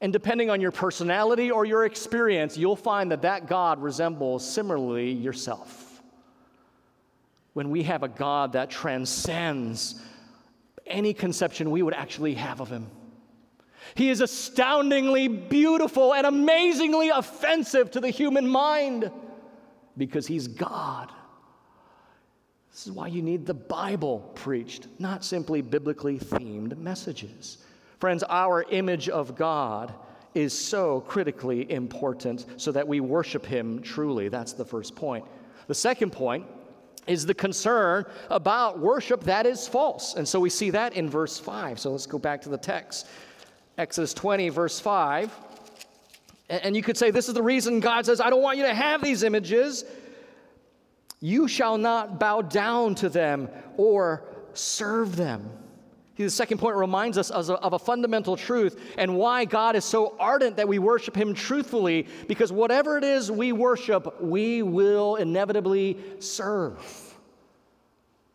And 0.00 0.10
depending 0.10 0.48
on 0.48 0.60
your 0.60 0.70
personality 0.70 1.50
or 1.50 1.66
your 1.66 1.84
experience, 1.84 2.56
you'll 2.56 2.76
find 2.76 3.10
that 3.10 3.22
that 3.22 3.46
God 3.46 3.82
resembles 3.82 4.48
similarly 4.48 5.10
yourself. 5.10 6.00
When 7.52 7.68
we 7.70 7.82
have 7.82 8.02
a 8.04 8.08
God 8.08 8.52
that 8.52 8.70
transcends 8.70 10.00
any 10.86 11.12
conception 11.12 11.70
we 11.70 11.82
would 11.82 11.94
actually 11.94 12.34
have 12.34 12.60
of 12.60 12.70
Him. 12.70 12.86
He 13.94 14.10
is 14.10 14.20
astoundingly 14.20 15.28
beautiful 15.28 16.14
and 16.14 16.26
amazingly 16.26 17.08
offensive 17.08 17.90
to 17.92 18.00
the 18.00 18.10
human 18.10 18.46
mind 18.46 19.10
because 19.96 20.26
He's 20.26 20.48
God. 20.48 21.12
This 22.70 22.86
is 22.86 22.92
why 22.92 23.08
you 23.08 23.22
need 23.22 23.44
the 23.44 23.54
Bible 23.54 24.30
preached, 24.34 24.86
not 24.98 25.24
simply 25.24 25.62
biblically 25.62 26.18
themed 26.18 26.78
messages. 26.78 27.58
Friends, 27.98 28.22
our 28.28 28.62
image 28.70 29.08
of 29.08 29.34
God 29.34 29.92
is 30.34 30.56
so 30.56 31.00
critically 31.00 31.70
important 31.72 32.46
so 32.56 32.70
that 32.70 32.86
we 32.86 33.00
worship 33.00 33.44
Him 33.44 33.82
truly. 33.82 34.28
That's 34.28 34.52
the 34.52 34.64
first 34.64 34.94
point. 34.94 35.24
The 35.66 35.74
second 35.74 36.12
point 36.12 36.46
is 37.08 37.26
the 37.26 37.34
concern 37.34 38.04
about 38.30 38.78
worship 38.78 39.24
that 39.24 39.46
is 39.46 39.66
false. 39.66 40.14
And 40.14 40.28
so 40.28 40.38
we 40.38 40.50
see 40.50 40.70
that 40.70 40.92
in 40.92 41.08
verse 41.08 41.38
5. 41.38 41.80
So 41.80 41.90
let's 41.90 42.06
go 42.06 42.18
back 42.18 42.42
to 42.42 42.48
the 42.48 42.58
text. 42.58 43.08
Exodus 43.78 44.12
20, 44.12 44.48
verse 44.48 44.80
5. 44.80 45.32
And 46.50 46.74
you 46.74 46.82
could 46.82 46.96
say, 46.96 47.10
This 47.10 47.28
is 47.28 47.34
the 47.34 47.42
reason 47.42 47.78
God 47.78 48.04
says, 48.04 48.20
I 48.20 48.28
don't 48.28 48.42
want 48.42 48.58
you 48.58 48.64
to 48.64 48.74
have 48.74 49.02
these 49.02 49.22
images. 49.22 49.84
You 51.20 51.46
shall 51.48 51.78
not 51.78 52.18
bow 52.18 52.42
down 52.42 52.96
to 52.96 53.08
them 53.08 53.48
or 53.76 54.24
serve 54.52 55.16
them. 55.16 55.48
The 56.16 56.28
second 56.28 56.58
point 56.58 56.74
reminds 56.74 57.16
us 57.16 57.30
of 57.30 57.72
a 57.72 57.78
fundamental 57.78 58.36
truth 58.36 58.80
and 58.98 59.16
why 59.16 59.44
God 59.44 59.76
is 59.76 59.84
so 59.84 60.16
ardent 60.18 60.56
that 60.56 60.66
we 60.66 60.80
worship 60.80 61.16
Him 61.16 61.32
truthfully, 61.32 62.08
because 62.26 62.50
whatever 62.52 62.98
it 62.98 63.04
is 63.04 63.30
we 63.30 63.52
worship, 63.52 64.20
we 64.20 64.62
will 64.62 65.14
inevitably 65.16 65.96
serve. 66.18 67.14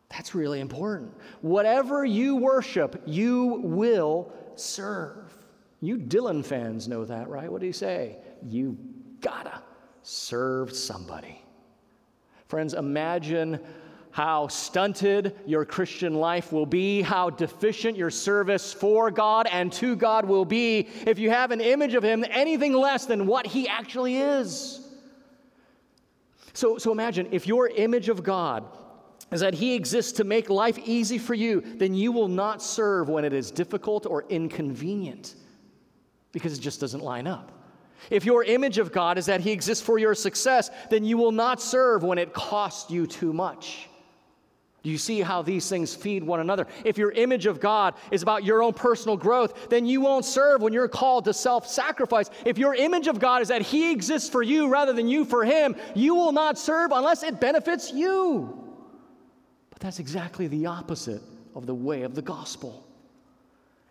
That's 0.10 0.34
really 0.34 0.62
important. 0.62 1.14
Whatever 1.42 2.06
you 2.06 2.38
worship, 2.38 3.02
you 3.06 3.60
will 3.64 4.32
serve. 4.60 5.34
You 5.82 5.98
Dylan 5.98 6.46
fans 6.46 6.88
know 6.88 7.06
that, 7.06 7.28
right? 7.28 7.52
What 7.52 7.62
do 7.62 7.68
you 7.68 7.74
say? 7.74 8.18
You 8.48 8.78
gotta 9.22 9.62
serve 10.02 10.74
somebody. 10.74 11.42
Friends, 12.48 12.74
imagine 12.74 13.60
how 14.12 14.48
stunted 14.48 15.36
your 15.48 15.66
Christian 15.66 16.14
life 16.14 16.52
will 16.52 16.68
be, 16.68 17.02
how 17.02 17.32
deficient 17.32 17.98
your 17.98 18.12
service 18.12 18.72
for 18.72 19.10
God 19.10 19.48
and 19.52 19.74
to 19.74 19.96
God 19.96 20.26
will 20.26 20.46
be 20.46 20.88
if 21.08 21.18
you 21.18 21.32
have 21.32 21.50
an 21.50 21.60
image 21.60 21.96
of 21.96 22.04
Him 22.04 22.24
anything 22.30 22.74
less 22.74 23.08
than 23.08 23.26
what 23.26 23.48
He 23.48 23.68
actually 23.68 24.18
is. 24.18 24.88
So, 26.54 26.78
so 26.78 26.92
imagine 26.92 27.28
if 27.32 27.48
your 27.48 27.70
image 27.70 28.08
of 28.08 28.24
God 28.24 28.66
is 29.34 29.42
that 29.42 29.54
He 29.54 29.74
exists 29.74 30.12
to 30.14 30.24
make 30.24 30.50
life 30.50 30.78
easy 30.80 31.18
for 31.18 31.34
you, 31.34 31.62
then 31.62 31.94
you 31.94 32.12
will 32.12 32.28
not 32.28 32.62
serve 32.62 33.10
when 33.10 33.26
it 33.26 33.34
is 33.34 33.52
difficult 33.52 34.06
or 34.06 34.26
inconvenient 34.30 35.36
because 36.32 36.58
it 36.58 36.62
just 36.62 36.80
doesn't 36.80 37.04
line 37.04 37.28
up. 37.28 37.52
If 38.10 38.26
your 38.26 38.44
image 38.44 38.78
of 38.78 38.92
God 38.92 39.18
is 39.18 39.26
that 39.28 39.42
He 39.42 39.52
exists 39.52 39.84
for 39.84 39.98
your 39.98 40.16
success, 40.16 40.70
then 40.90 41.04
you 41.06 41.18
will 41.18 41.32
not 41.32 41.62
serve 41.62 42.04
when 42.04 42.18
it 42.18 42.34
costs 42.34 42.92
you 42.92 43.08
too 43.08 43.34
much. 43.34 43.90
Do 44.84 44.90
you 44.90 44.98
see 44.98 45.22
how 45.22 45.42
these 45.42 45.70
things 45.70 45.96
feed 45.96 46.24
one 46.24 46.42
another? 46.42 46.68
If 46.84 46.98
your 46.98 47.12
image 47.12 47.46
of 47.46 47.62
God 47.62 47.94
is 48.12 48.22
about 48.22 48.44
your 48.44 48.62
own 48.62 48.74
personal 48.74 49.16
growth, 49.16 49.70
then 49.70 49.86
you 49.86 50.02
won't 50.02 50.26
serve 50.26 50.62
when 50.62 50.74
you're 50.74 50.90
called 50.90 51.24
to 51.26 51.34
self 51.34 51.66
sacrifice. 51.66 52.30
If 52.46 52.58
your 52.58 52.76
image 52.76 53.08
of 53.08 53.18
God 53.18 53.42
is 53.42 53.48
that 53.48 53.62
He 53.62 53.92
exists 53.92 54.30
for 54.30 54.44
you 54.44 54.68
rather 54.68 54.92
than 54.92 55.08
you 55.08 55.24
for 55.24 55.46
Him, 55.46 55.78
you 55.96 56.16
will 56.16 56.34
not 56.34 56.60
serve 56.60 56.92
unless 56.92 57.24
it 57.24 57.40
benefits 57.40 57.94
you. 57.94 58.63
That's 59.84 60.00
exactly 60.00 60.48
the 60.48 60.68
opposite 60.68 61.22
of 61.54 61.66
the 61.66 61.76
way 61.76 62.04
of 62.04 62.16
the 62.16 62.22
gospel. 62.22 62.88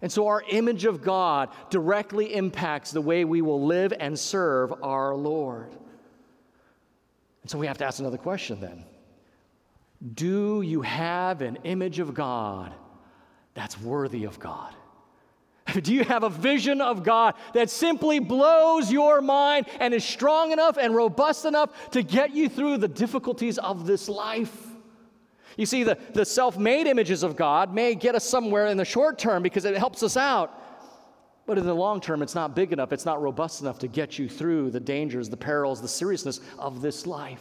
And 0.01 0.11
so 0.11 0.27
our 0.27 0.43
image 0.49 0.87
of 0.87 1.03
God 1.03 1.51
directly 1.69 2.35
impacts 2.35 2.93
the 2.93 3.03
way 3.03 3.27
we 3.27 3.43
will 3.43 3.63
live 3.63 3.93
and 4.01 4.19
serve 4.19 4.73
our 4.83 5.15
Lord. 5.15 5.71
And 7.43 7.51
so 7.51 7.59
we 7.59 7.67
have 7.67 7.77
to 7.79 7.85
ask 7.85 8.01
another 8.01 8.17
question 8.17 8.59
then 8.59 8.87
do 10.15 10.63
you 10.63 10.81
have 10.81 11.43
an 11.43 11.59
image 11.65 11.99
of 11.99 12.15
God 12.15 12.73
that's 13.53 13.79
worthy 13.79 14.25
of 14.25 14.39
God? 14.41 14.75
Do 15.83 15.95
you 15.95 16.03
have 16.05 16.25
a 16.25 16.29
vision 16.29 16.81
of 16.81 17.05
God 17.05 17.35
that 17.55 17.71
simply 17.71 18.19
blows 18.19 18.91
your 18.91 19.21
mind 19.21 19.67
and 19.79 19.95
is 19.95 20.05
strong 20.05 20.51
enough 20.51 20.77
and 20.77 20.93
robust 20.93 21.45
enough 21.45 21.91
to 21.91 22.03
get 22.03 22.35
you 22.35 22.49
through 22.49 22.79
the 22.79 22.89
difficulties 22.89 23.59
of 23.59 23.87
this 23.87 24.09
life? 24.09 24.72
You 25.57 25.67
see, 25.67 25.85
the, 25.85 25.99
the 26.15 26.25
self 26.25 26.57
made 26.57 26.87
images 26.87 27.23
of 27.23 27.37
God 27.37 27.75
may 27.75 27.95
get 27.95 28.15
us 28.15 28.25
somewhere 28.25 28.67
in 28.67 28.77
the 28.77 28.85
short 28.85 29.19
term 29.19 29.43
because 29.43 29.65
it 29.65 29.77
helps 29.77 30.03
us 30.03 30.17
out. 30.17 30.59
But 31.47 31.59
in 31.59 31.67
the 31.67 31.75
long 31.75 32.01
term, 32.01 32.23
it's 32.23 32.35
not 32.35 32.55
big 32.55 32.73
enough, 32.73 32.93
it's 32.93 33.05
not 33.05 33.21
robust 33.21 33.61
enough 33.61 33.79
to 33.81 33.89
get 33.89 34.19
you 34.19 34.29
through 34.29 34.71
the 34.71 34.81
dangers, 34.81 35.29
the 35.29 35.37
perils, 35.37 35.83
the 35.83 35.89
seriousness 35.89 36.41
of 36.59 36.81
this 36.81 37.07
life. 37.07 37.41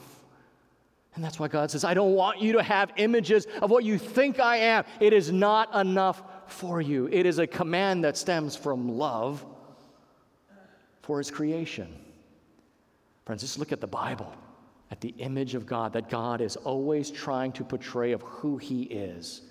And 1.15 1.23
that's 1.23 1.39
why 1.39 1.49
God 1.49 1.69
says, 1.69 1.83
I 1.83 1.93
don't 1.93 2.13
want 2.13 2.39
you 2.41 2.53
to 2.53 2.63
have 2.63 2.91
images 2.95 3.45
of 3.61 3.69
what 3.69 3.83
you 3.83 3.97
think 3.97 4.39
I 4.39 4.57
am. 4.57 4.85
It 4.99 5.13
is 5.13 5.31
not 5.31 5.73
enough 5.75 6.23
for 6.47 6.81
you. 6.81 7.07
It 7.11 7.25
is 7.25 7.39
a 7.39 7.47
command 7.47 8.03
that 8.05 8.17
stems 8.17 8.55
from 8.55 8.97
love 8.97 9.45
for 11.01 11.17
His 11.17 11.29
creation. 11.29 11.87
Friends, 13.25 13.41
just 13.41 13.59
look 13.59 13.71
at 13.71 13.81
the 13.81 13.87
Bible, 13.87 14.33
at 14.91 15.01
the 15.01 15.13
image 15.17 15.55
of 15.55 15.65
God 15.65 15.93
that 15.93 16.09
God 16.09 16.41
is 16.41 16.57
always 16.57 17.09
trying 17.09 17.53
to 17.53 17.63
portray 17.63 18.11
of 18.11 18.21
who 18.21 18.57
He 18.57 18.83
is. 18.83 19.41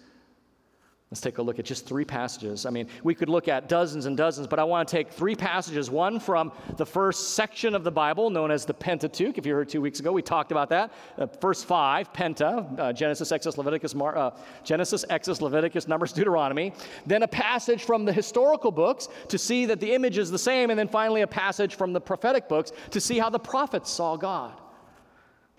Let's 1.11 1.21
take 1.21 1.39
a 1.39 1.43
look 1.43 1.59
at 1.59 1.65
just 1.65 1.89
three 1.89 2.05
passages. 2.05 2.67
I 2.67 2.71
mean, 2.71 2.87
we 3.03 3.17
could 3.17 3.29
look 3.29 3.49
at 3.49 3.69
dozens 3.69 4.07
and 4.07 4.17
dozens, 4.17 4.47
but 4.47 4.61
I 4.61 4.65
want 4.65 4.89
to 4.89 4.95
take 4.95 5.11
three 5.11 5.35
passages. 5.35 5.91
One 5.91 6.21
from 6.21 6.53
the 6.77 6.87
first 6.87 7.31
section 7.35 7.75
of 7.75 7.83
the 7.83 7.91
Bible, 7.91 8.31
known 8.31 8.53
as 8.53 8.65
the 8.65 8.75
Pentateuch. 8.75 9.37
If 9.37 9.45
you 9.45 9.53
heard 9.53 9.69
two 9.69 9.81
weeks 9.81 9.99
ago, 9.99 10.13
we 10.13 10.23
talked 10.23 10.53
about 10.53 10.69
that. 10.69 10.93
The 11.17 11.27
first 11.27 11.67
five, 11.67 12.13
Penta, 12.13 12.79
uh, 12.79 12.93
Genesis, 12.93 13.33
Exodus, 13.33 13.59
Leviticus, 13.59 13.93
Mar- 13.93 14.17
uh, 14.17 14.31
Genesis, 14.63 15.05
Exodus, 15.11 15.43
Leviticus, 15.43 15.89
Numbers, 15.89 16.13
Deuteronomy. 16.13 16.73
Then 17.07 17.25
a 17.25 17.29
passage 17.29 17.83
from 17.83 18.05
the 18.05 18.13
historical 18.13 18.71
books 18.71 19.09
to 19.31 19.37
see 19.37 19.67
that 19.67 19.81
the 19.81 19.93
image 19.93 20.17
is 20.17 20.31
the 20.31 20.39
same, 20.39 20.71
and 20.71 20.79
then 20.79 20.87
finally 20.87 21.23
a 21.23 21.27
passage 21.27 21.75
from 21.75 21.93
the 21.93 22.01
prophetic 22.01 22.49
books 22.49 22.71
to 22.91 23.01
see 23.01 23.19
how 23.19 23.31
the 23.31 23.41
prophets 23.41 23.91
saw 23.91 24.17
God. 24.17 24.53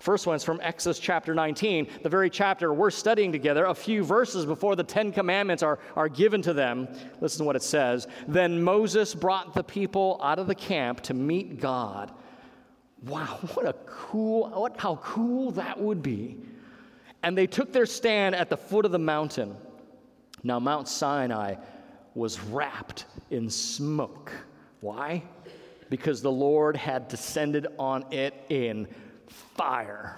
First 0.01 0.25
one 0.25 0.35
is 0.35 0.43
from 0.43 0.59
Exodus 0.63 0.97
chapter 0.97 1.35
19, 1.35 1.87
the 2.01 2.09
very 2.09 2.31
chapter 2.31 2.73
we're 2.73 2.89
studying 2.89 3.31
together, 3.31 3.65
a 3.65 3.75
few 3.75 4.03
verses 4.03 4.47
before 4.47 4.75
the 4.75 4.83
Ten 4.83 5.11
Commandments 5.11 5.61
are, 5.61 5.77
are 5.95 6.09
given 6.09 6.41
to 6.41 6.53
them. 6.53 6.87
Listen 7.19 7.39
to 7.39 7.43
what 7.43 7.55
it 7.55 7.61
says. 7.61 8.07
Then 8.27 8.63
Moses 8.63 9.13
brought 9.13 9.53
the 9.53 9.63
people 9.63 10.19
out 10.23 10.39
of 10.39 10.47
the 10.47 10.55
camp 10.55 11.01
to 11.01 11.13
meet 11.13 11.59
God. 11.61 12.11
Wow, 13.03 13.39
what 13.53 13.67
a 13.67 13.73
cool, 13.85 14.49
what, 14.49 14.79
how 14.79 14.95
cool 14.97 15.51
that 15.51 15.79
would 15.79 16.01
be. 16.01 16.39
And 17.21 17.37
they 17.37 17.45
took 17.45 17.71
their 17.71 17.85
stand 17.85 18.33
at 18.33 18.49
the 18.49 18.57
foot 18.57 18.85
of 18.85 18.91
the 18.91 18.99
mountain. 18.99 19.55
Now, 20.43 20.59
Mount 20.59 20.87
Sinai 20.87 21.55
was 22.15 22.39
wrapped 22.39 23.05
in 23.29 23.51
smoke. 23.51 24.31
Why? 24.79 25.21
Because 25.91 26.23
the 26.23 26.31
Lord 26.31 26.75
had 26.75 27.07
descended 27.07 27.67
on 27.77 28.11
it 28.11 28.33
in 28.49 28.87
fire. 29.55 30.17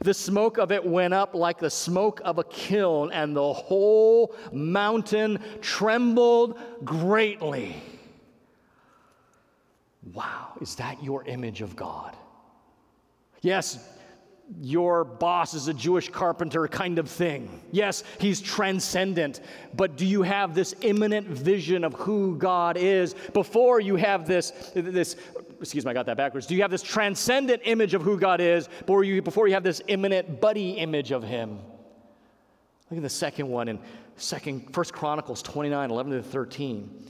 The 0.00 0.14
smoke 0.14 0.58
of 0.58 0.72
it 0.72 0.84
went 0.84 1.12
up 1.12 1.34
like 1.34 1.58
the 1.58 1.70
smoke 1.70 2.20
of 2.24 2.38
a 2.38 2.44
kiln, 2.44 3.12
and 3.12 3.36
the 3.36 3.52
whole 3.52 4.34
mountain 4.52 5.38
trembled 5.60 6.58
greatly. 6.84 7.76
Wow, 10.14 10.54
is 10.60 10.74
that 10.76 11.02
your 11.02 11.24
image 11.24 11.62
of 11.62 11.76
God? 11.76 12.16
Yes, 13.42 13.78
your 14.60 15.04
boss 15.04 15.54
is 15.54 15.68
a 15.68 15.74
Jewish 15.74 16.10
carpenter 16.10 16.66
kind 16.68 16.98
of 16.98 17.08
thing. 17.08 17.62
Yes, 17.70 18.02
he's 18.18 18.40
transcendent, 18.40 19.40
but 19.74 19.96
do 19.96 20.04
you 20.04 20.22
have 20.22 20.54
this 20.54 20.74
immanent 20.80 21.26
vision 21.28 21.84
of 21.84 21.94
who 21.94 22.36
God 22.36 22.76
is 22.76 23.14
before 23.32 23.80
you 23.80 23.96
have 23.96 24.26
this, 24.26 24.50
this 24.74 25.16
excuse 25.62 25.84
me, 25.84 25.90
I 25.90 25.94
got 25.94 26.06
that 26.06 26.16
backwards. 26.16 26.46
Do 26.46 26.54
you 26.54 26.62
have 26.62 26.70
this 26.70 26.82
transcendent 26.82 27.62
image 27.64 27.94
of 27.94 28.02
who 28.02 28.18
God 28.18 28.40
is 28.40 28.68
before 28.68 29.04
you, 29.04 29.22
before 29.22 29.48
you 29.48 29.54
have 29.54 29.62
this 29.62 29.80
immanent 29.88 30.40
buddy 30.40 30.72
image 30.72 31.12
of 31.12 31.22
him? 31.22 31.60
Look 32.90 32.98
at 32.98 33.02
the 33.02 33.08
second 33.08 33.48
one 33.48 33.68
in 33.68 33.78
second, 34.16 34.74
First 34.74 34.92
Chronicles 34.92 35.42
29, 35.42 35.90
11 35.90 36.12
to 36.12 36.22
13. 36.22 37.08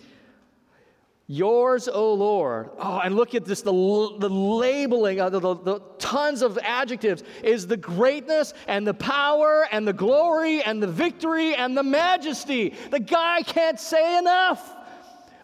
Yours, 1.28 1.88
O 1.88 2.12
Lord. 2.12 2.70
Oh, 2.78 3.00
and 3.02 3.16
look 3.16 3.34
at 3.34 3.44
this 3.44 3.62
the, 3.62 3.72
the 3.72 4.28
labeling, 4.28 5.20
of 5.20 5.32
the, 5.32 5.40
the, 5.40 5.54
the 5.54 5.80
tons 5.98 6.42
of 6.42 6.58
adjectives 6.62 7.22
is 7.42 7.66
the 7.66 7.76
greatness 7.76 8.52
and 8.66 8.86
the 8.86 8.94
power 8.94 9.66
and 9.72 9.88
the 9.88 9.92
glory 9.92 10.62
and 10.62 10.82
the 10.82 10.86
victory 10.86 11.54
and 11.54 11.76
the 11.76 11.82
majesty. 11.82 12.74
The 12.90 13.00
guy 13.00 13.42
can't 13.42 13.80
say 13.80 14.18
enough. 14.18 14.76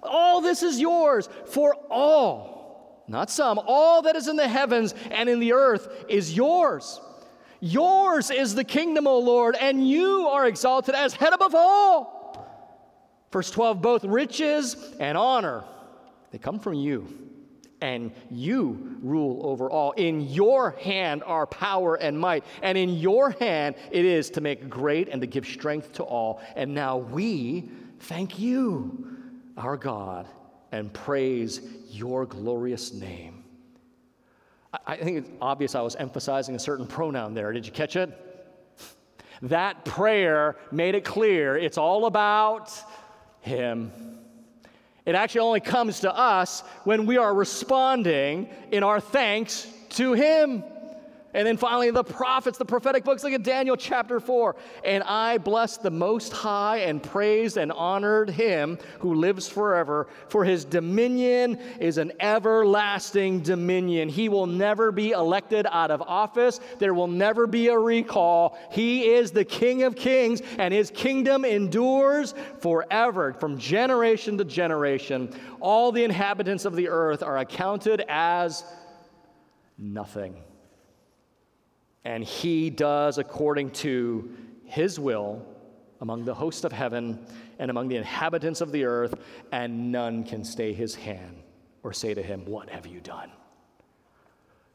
All 0.02 0.40
this 0.40 0.62
is 0.62 0.80
yours 0.80 1.28
for 1.46 1.74
all, 1.90 2.57
not 3.08 3.30
some, 3.30 3.58
all 3.66 4.02
that 4.02 4.16
is 4.16 4.28
in 4.28 4.36
the 4.36 4.48
heavens 4.48 4.94
and 5.10 5.28
in 5.28 5.40
the 5.40 5.52
earth 5.52 6.04
is 6.08 6.36
yours. 6.36 7.00
Yours 7.60 8.30
is 8.30 8.54
the 8.54 8.64
kingdom, 8.64 9.06
O 9.06 9.18
Lord, 9.18 9.56
and 9.56 9.88
you 9.88 10.28
are 10.28 10.46
exalted 10.46 10.94
as 10.94 11.14
head 11.14 11.32
above 11.32 11.54
all. 11.54 12.16
Verse 13.32 13.50
12, 13.50 13.82
both 13.82 14.04
riches 14.04 14.76
and 15.00 15.18
honor 15.18 15.64
they 16.30 16.38
come 16.38 16.58
from 16.58 16.74
you, 16.74 17.08
and 17.80 18.12
you 18.30 18.98
rule 19.02 19.40
over 19.46 19.70
all. 19.70 19.92
In 19.92 20.20
your 20.20 20.72
hand 20.72 21.22
are 21.24 21.46
power 21.46 21.94
and 21.94 22.18
might, 22.18 22.44
and 22.62 22.76
in 22.76 22.90
your 22.90 23.30
hand 23.30 23.76
it 23.90 24.04
is 24.04 24.30
to 24.30 24.40
make 24.40 24.68
great 24.68 25.08
and 25.08 25.20
to 25.22 25.26
give 25.26 25.46
strength 25.46 25.94
to 25.94 26.02
all. 26.02 26.42
And 26.54 26.74
now 26.74 26.98
we 26.98 27.70
thank 28.00 28.38
you, 28.38 29.16
our 29.56 29.76
God, 29.76 30.26
and 30.72 30.92
praise 30.92 31.60
your 31.90 32.26
glorious 32.26 32.92
name. 32.92 33.44
I 34.86 34.96
think 34.96 35.18
it's 35.18 35.30
obvious 35.40 35.74
I 35.74 35.80
was 35.80 35.96
emphasizing 35.96 36.54
a 36.54 36.58
certain 36.58 36.86
pronoun 36.86 37.32
there. 37.34 37.52
Did 37.52 37.64
you 37.64 37.72
catch 37.72 37.96
it? 37.96 38.12
That 39.42 39.84
prayer 39.84 40.56
made 40.70 40.94
it 40.94 41.04
clear 41.04 41.56
it's 41.56 41.78
all 41.78 42.06
about 42.06 42.72
Him. 43.40 43.92
It 45.06 45.14
actually 45.14 45.40
only 45.40 45.60
comes 45.60 46.00
to 46.00 46.14
us 46.14 46.60
when 46.84 47.06
we 47.06 47.16
are 47.16 47.32
responding 47.32 48.50
in 48.70 48.82
our 48.82 49.00
thanks 49.00 49.66
to 49.90 50.12
Him. 50.12 50.64
And 51.34 51.46
then 51.46 51.58
finally, 51.58 51.90
the 51.90 52.04
prophets, 52.04 52.56
the 52.56 52.64
prophetic 52.64 53.04
books. 53.04 53.22
Look 53.22 53.34
at 53.34 53.42
Daniel 53.42 53.76
chapter 53.76 54.18
4. 54.18 54.56
And 54.82 55.02
I 55.02 55.36
blessed 55.36 55.82
the 55.82 55.90
Most 55.90 56.32
High 56.32 56.78
and 56.78 57.02
praised 57.02 57.58
and 57.58 57.70
honored 57.70 58.30
him 58.30 58.78
who 59.00 59.14
lives 59.14 59.46
forever, 59.46 60.08
for 60.28 60.42
his 60.44 60.64
dominion 60.64 61.58
is 61.80 61.98
an 61.98 62.12
everlasting 62.20 63.40
dominion. 63.40 64.08
He 64.08 64.30
will 64.30 64.46
never 64.46 64.90
be 64.90 65.10
elected 65.10 65.66
out 65.70 65.90
of 65.90 66.00
office, 66.02 66.60
there 66.78 66.94
will 66.94 67.08
never 67.08 67.46
be 67.46 67.68
a 67.68 67.78
recall. 67.78 68.58
He 68.70 69.10
is 69.10 69.30
the 69.30 69.44
King 69.44 69.82
of 69.82 69.96
kings, 69.96 70.40
and 70.58 70.72
his 70.72 70.90
kingdom 70.90 71.44
endures 71.44 72.34
forever, 72.60 73.34
from 73.34 73.58
generation 73.58 74.38
to 74.38 74.44
generation. 74.44 75.34
All 75.60 75.92
the 75.92 76.04
inhabitants 76.04 76.64
of 76.64 76.74
the 76.74 76.88
earth 76.88 77.22
are 77.22 77.38
accounted 77.38 78.02
as 78.08 78.64
nothing 79.76 80.36
and 82.04 82.24
he 82.24 82.70
does 82.70 83.18
according 83.18 83.70
to 83.70 84.30
his 84.64 84.98
will 84.98 85.44
among 86.00 86.24
the 86.24 86.34
host 86.34 86.64
of 86.64 86.72
heaven 86.72 87.18
and 87.58 87.70
among 87.70 87.88
the 87.88 87.96
inhabitants 87.96 88.60
of 88.60 88.70
the 88.72 88.84
earth, 88.84 89.14
and 89.50 89.90
none 89.90 90.22
can 90.22 90.44
stay 90.44 90.72
his 90.72 90.94
hand 90.94 91.42
or 91.82 91.92
say 91.92 92.14
to 92.14 92.22
him, 92.22 92.44
What 92.46 92.70
have 92.70 92.86
you 92.86 93.00
done? 93.00 93.30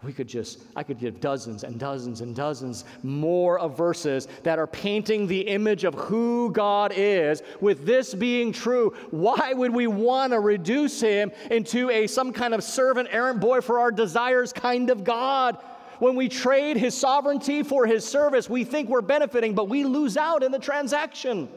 We 0.03 0.11
could 0.11 0.27
just, 0.27 0.61
I 0.75 0.83
could 0.83 0.99
give 0.99 1.21
dozens 1.21 1.63
and 1.63 1.79
dozens 1.79 2.19
and 2.19 2.35
dozens 2.35 2.83
more 3.03 3.57
of 3.57 3.77
verses 3.77 4.27
that 4.43 4.59
are 4.59 4.67
painting 4.67 5.27
the 5.27 5.41
image 5.41 5.85
of 5.85 5.93
who 5.93 6.51
God 6.51 6.91
is. 6.93 7.41
With 7.61 7.85
this 7.85 8.13
being 8.13 8.51
true, 8.51 8.93
why 9.11 9.53
would 9.53 9.73
we 9.73 9.87
want 9.87 10.33
to 10.33 10.41
reduce 10.41 10.99
him 10.99 11.31
into 11.49 11.89
a 11.89 12.07
some 12.07 12.33
kind 12.33 12.53
of 12.53 12.65
servant, 12.65 13.07
errant 13.11 13.39
boy 13.39 13.61
for 13.61 13.79
our 13.79 13.91
desires 13.91 14.51
kind 14.51 14.89
of 14.89 15.05
God? 15.05 15.57
When 15.99 16.15
we 16.15 16.29
trade 16.29 16.77
his 16.77 16.95
sovereignty 16.95 17.63
for 17.63 17.85
his 17.85 18.05
service, 18.05 18.49
we 18.49 18.63
think 18.63 18.89
we're 18.89 19.01
benefiting, 19.01 19.53
but 19.53 19.69
we 19.69 19.83
lose 19.83 20.17
out 20.17 20.43
in 20.43 20.51
the 20.51 20.59
transaction 20.59 21.49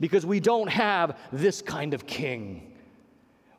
because 0.00 0.24
we 0.26 0.40
don't 0.40 0.68
have 0.68 1.18
this 1.32 1.62
kind 1.62 1.94
of 1.94 2.06
king. 2.06 2.72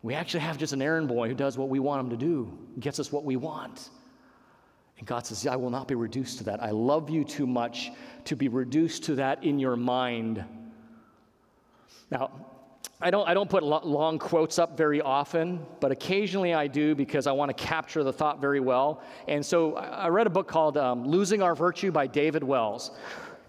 We 0.03 0.13
actually 0.13 0.41
have 0.41 0.57
just 0.57 0.73
an 0.73 0.81
errand 0.81 1.07
boy 1.07 1.27
who 1.27 1.33
does 1.33 1.57
what 1.57 1.69
we 1.69 1.79
want 1.79 2.01
him 2.01 2.09
to 2.11 2.17
do, 2.17 2.57
gets 2.79 2.99
us 2.99 3.11
what 3.11 3.25
we 3.25 3.35
want. 3.35 3.89
And 4.97 5.07
God 5.07 5.25
says, 5.25 5.45
I 5.45 5.55
will 5.55 5.69
not 5.69 5.87
be 5.87 5.95
reduced 5.95 6.39
to 6.39 6.43
that. 6.45 6.61
I 6.61 6.71
love 6.71 7.09
you 7.09 7.23
too 7.23 7.45
much 7.45 7.91
to 8.25 8.35
be 8.35 8.47
reduced 8.47 9.03
to 9.05 9.15
that 9.15 9.43
in 9.43 9.59
your 9.59 9.75
mind. 9.75 10.43
Now, 12.09 12.31
I 12.99 13.11
don't, 13.11 13.29
I 13.29 13.35
don't 13.35 13.49
put 13.49 13.61
long 13.61 14.17
quotes 14.17 14.57
up 14.57 14.75
very 14.75 15.01
often, 15.01 15.63
but 15.79 15.91
occasionally 15.91 16.55
I 16.55 16.65
do 16.65 16.95
because 16.95 17.27
I 17.27 17.31
want 17.31 17.55
to 17.55 17.63
capture 17.63 18.03
the 18.03 18.11
thought 18.11 18.41
very 18.41 18.59
well. 18.59 19.03
And 19.27 19.45
so 19.45 19.75
I 19.75 20.07
read 20.07 20.25
a 20.25 20.31
book 20.31 20.47
called 20.47 20.77
um, 20.77 21.05
Losing 21.05 21.43
Our 21.43 21.53
Virtue 21.53 21.91
by 21.91 22.07
David 22.07 22.43
Wells. 22.43 22.89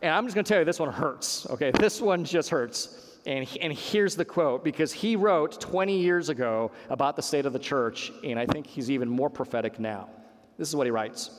And 0.02 0.12
I'm 0.12 0.26
just 0.26 0.34
going 0.34 0.44
to 0.44 0.48
tell 0.48 0.58
you, 0.58 0.66
this 0.66 0.78
one 0.78 0.92
hurts, 0.92 1.46
okay? 1.48 1.70
This 1.70 1.98
one 1.98 2.24
just 2.24 2.50
hurts. 2.50 3.16
And, 3.24 3.48
and 3.62 3.72
here's 3.72 4.16
the 4.16 4.24
quote 4.24 4.64
because 4.64 4.92
he 4.92 5.16
wrote 5.16 5.58
20 5.58 5.98
years 5.98 6.28
ago 6.28 6.70
about 6.90 7.16
the 7.16 7.22
state 7.22 7.46
of 7.46 7.54
the 7.54 7.58
church, 7.58 8.12
and 8.22 8.38
I 8.38 8.44
think 8.44 8.66
he's 8.66 8.90
even 8.90 9.08
more 9.08 9.30
prophetic 9.30 9.80
now. 9.80 10.10
This 10.58 10.68
is 10.68 10.76
what 10.76 10.86
he 10.86 10.90
writes 10.90 11.30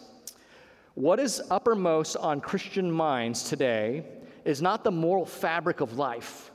What 0.95 1.19
is 1.19 1.43
uppermost 1.51 2.17
on 2.17 2.41
Christian 2.41 2.91
minds 2.91 3.43
today 3.43 4.03
is 4.45 4.63
not 4.63 4.83
the 4.83 4.91
moral 4.91 5.27
fabric 5.27 5.79
of 5.79 5.93
life 5.93 6.48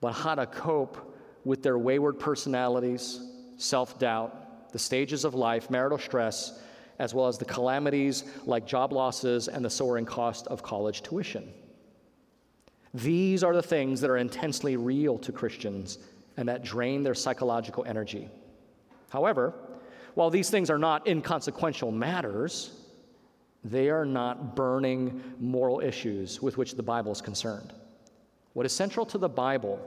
but 0.00 0.12
how 0.12 0.34
to 0.34 0.46
cope 0.46 1.16
with 1.44 1.62
their 1.62 1.78
wayward 1.78 2.18
personalities, 2.18 3.20
self 3.56 3.98
doubt, 3.98 4.72
the 4.72 4.78
stages 4.78 5.24
of 5.24 5.34
life, 5.34 5.70
marital 5.70 5.98
stress, 5.98 6.60
as 6.98 7.14
well 7.14 7.26
as 7.26 7.38
the 7.38 7.44
calamities 7.44 8.24
like 8.44 8.66
job 8.66 8.92
losses 8.92 9.48
and 9.48 9.64
the 9.64 9.70
soaring 9.70 10.04
cost 10.04 10.46
of 10.48 10.62
college 10.62 11.02
tuition. 11.02 11.52
These 12.92 13.42
are 13.42 13.54
the 13.54 13.62
things 13.62 14.00
that 14.00 14.10
are 14.10 14.16
intensely 14.16 14.76
real 14.76 15.18
to 15.18 15.32
Christians 15.32 15.98
and 16.36 16.48
that 16.48 16.64
drain 16.64 17.02
their 17.02 17.14
psychological 17.14 17.84
energy. 17.86 18.28
However, 19.10 19.54
while 20.14 20.30
these 20.30 20.50
things 20.50 20.70
are 20.70 20.78
not 20.78 21.06
inconsequential 21.06 21.92
matters, 21.92 22.72
they 23.62 23.90
are 23.90 24.04
not 24.04 24.56
burning 24.56 25.22
moral 25.38 25.80
issues 25.80 26.42
with 26.42 26.56
which 26.56 26.74
the 26.74 26.82
Bible 26.82 27.12
is 27.12 27.20
concerned. 27.20 27.72
What 28.52 28.66
is 28.66 28.72
central 28.72 29.06
to 29.06 29.18
the 29.18 29.28
Bible 29.28 29.80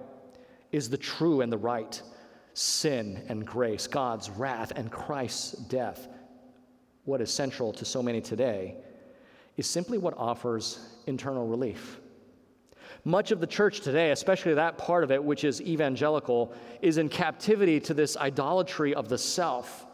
is 0.72 0.90
the 0.90 0.98
true 0.98 1.42
and 1.42 1.52
the 1.52 1.58
right, 1.58 2.02
sin 2.54 3.24
and 3.28 3.46
grace, 3.46 3.88
God's 3.88 4.30
wrath 4.30 4.72
and 4.76 4.92
Christ's 4.92 5.52
death. 5.54 6.08
What 7.06 7.22
is 7.22 7.32
central 7.32 7.74
to 7.74 7.86
so 7.86 8.02
many 8.02 8.22
today 8.22 8.76
is 9.58 9.70
simply 9.70 9.98
what 9.98 10.18
offers 10.18 10.80
internal 11.06 11.46
relief. 11.46 12.00
Much 13.06 13.32
of 13.32 13.42
the 13.42 13.48
church 13.48 13.82
today, 13.82 14.12
especially 14.12 14.54
that 14.54 14.78
part 14.78 15.04
of 15.04 15.12
it 15.12 15.22
which 15.22 15.44
is 15.44 15.62
evangelical, 15.62 16.54
is 16.82 16.98
in 16.98 17.10
captivity 17.10 17.80
to 17.82 17.94
this 17.94 18.16
idolatry 18.16 18.96
of 18.96 19.10
the 19.10 19.18
self. 19.18 19.86